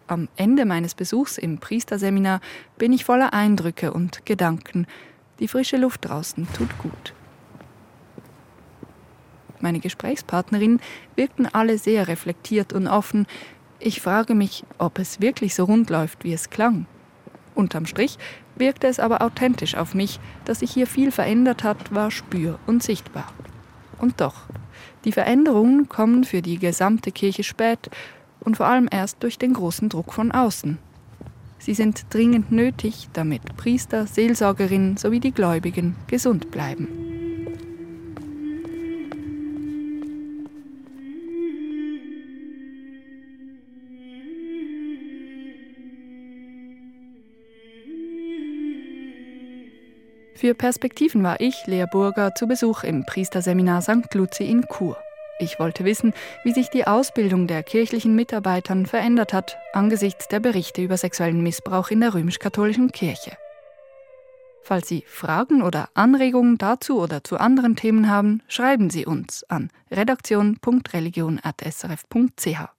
Am 0.06 0.28
Ende 0.36 0.64
meines 0.64 0.94
Besuchs 0.94 1.36
im 1.36 1.58
Priesterseminar 1.58 2.40
bin 2.78 2.94
ich 2.94 3.04
voller 3.04 3.34
Eindrücke 3.34 3.92
und 3.92 4.24
Gedanken. 4.24 4.86
Die 5.38 5.48
frische 5.48 5.76
Luft 5.76 6.06
draußen 6.06 6.48
tut 6.54 6.78
gut 6.78 7.14
meine 9.64 9.80
Gesprächspartnerinnen 9.80 10.80
wirkten 11.16 11.46
alle 11.46 11.78
sehr 11.78 12.06
reflektiert 12.06 12.72
und 12.72 12.86
offen. 12.86 13.26
Ich 13.80 14.00
frage 14.00 14.34
mich, 14.34 14.64
ob 14.78 15.00
es 15.00 15.20
wirklich 15.20 15.56
so 15.56 15.64
rund 15.64 15.90
läuft, 15.90 16.22
wie 16.22 16.32
es 16.32 16.50
klang. 16.50 16.86
Unterm 17.56 17.86
Strich 17.86 18.18
wirkte 18.56 18.86
es 18.86 19.00
aber 19.00 19.22
authentisch 19.22 19.74
auf 19.74 19.94
mich, 19.94 20.20
dass 20.44 20.60
sich 20.60 20.70
hier 20.70 20.86
viel 20.86 21.10
verändert 21.10 21.64
hat, 21.64 21.92
war 21.94 22.10
spür- 22.10 22.58
und 22.66 22.82
sichtbar. 22.82 23.32
Und 23.98 24.20
doch, 24.20 24.42
die 25.04 25.12
Veränderungen 25.12 25.88
kommen 25.88 26.24
für 26.24 26.42
die 26.42 26.58
gesamte 26.58 27.10
Kirche 27.10 27.42
spät 27.42 27.90
und 28.40 28.58
vor 28.58 28.66
allem 28.66 28.88
erst 28.90 29.22
durch 29.22 29.38
den 29.38 29.54
großen 29.54 29.88
Druck 29.88 30.12
von 30.12 30.30
außen. 30.30 30.78
Sie 31.58 31.74
sind 31.74 32.06
dringend 32.10 32.52
nötig, 32.52 33.08
damit 33.14 33.56
Priester, 33.56 34.06
Seelsorgerinnen 34.06 34.98
sowie 34.98 35.20
die 35.20 35.32
Gläubigen 35.32 35.96
gesund 36.06 36.50
bleiben. 36.50 37.13
Für 50.34 50.54
Perspektiven 50.54 51.22
war 51.22 51.40
ich, 51.40 51.66
Lea 51.66 51.86
Burger, 51.90 52.34
zu 52.34 52.48
Besuch 52.48 52.82
im 52.82 53.06
Priesterseminar 53.06 53.82
St. 53.82 54.12
Luzi 54.14 54.44
in 54.44 54.66
Chur. 54.66 54.96
Ich 55.38 55.58
wollte 55.58 55.84
wissen, 55.84 56.12
wie 56.42 56.52
sich 56.52 56.70
die 56.70 56.86
Ausbildung 56.86 57.46
der 57.46 57.62
kirchlichen 57.62 58.14
Mitarbeitern 58.14 58.86
verändert 58.86 59.32
hat 59.32 59.56
angesichts 59.72 60.28
der 60.28 60.40
Berichte 60.40 60.82
über 60.82 60.96
sexuellen 60.96 61.42
Missbrauch 61.42 61.90
in 61.90 62.00
der 62.00 62.14
römisch-katholischen 62.14 62.92
Kirche. 62.92 63.36
Falls 64.62 64.88
Sie 64.88 65.04
Fragen 65.06 65.62
oder 65.62 65.90
Anregungen 65.94 66.58
dazu 66.58 67.00
oder 67.00 67.22
zu 67.22 67.36
anderen 67.36 67.76
Themen 67.76 68.08
haben, 68.08 68.42
schreiben 68.48 68.90
Sie 68.90 69.06
uns 69.06 69.44
an 69.44 69.70
redaktion.religion.srf.ch. 69.90 72.73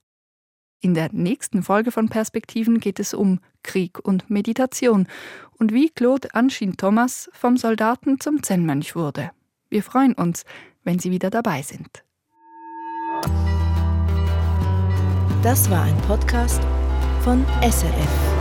In 0.85 0.93
der 0.93 1.09
nächsten 1.11 1.63
Folge 1.63 1.89
von 1.89 2.09
Perspektiven 2.09 2.79
geht 2.79 2.99
es 2.99 3.15
um 3.15 3.39
Krieg 3.63 3.97
und 3.97 4.29
Meditation 4.29 5.07
und 5.57 5.73
wie 5.73 5.89
Claude 5.89 6.35
Anshin 6.35 6.77
Thomas 6.77 7.27
vom 7.33 7.57
Soldaten 7.57 8.19
zum 8.19 8.43
Zen-Mönch 8.43 8.95
wurde. 8.95 9.31
Wir 9.67 9.81
freuen 9.81 10.13
uns, 10.13 10.45
wenn 10.83 10.99
Sie 10.99 11.09
wieder 11.09 11.31
dabei 11.31 11.63
sind. 11.63 12.03
Das 15.41 15.71
war 15.71 15.85
ein 15.85 15.97
Podcast 16.03 16.61
von 17.23 17.43
SRF. 17.63 18.34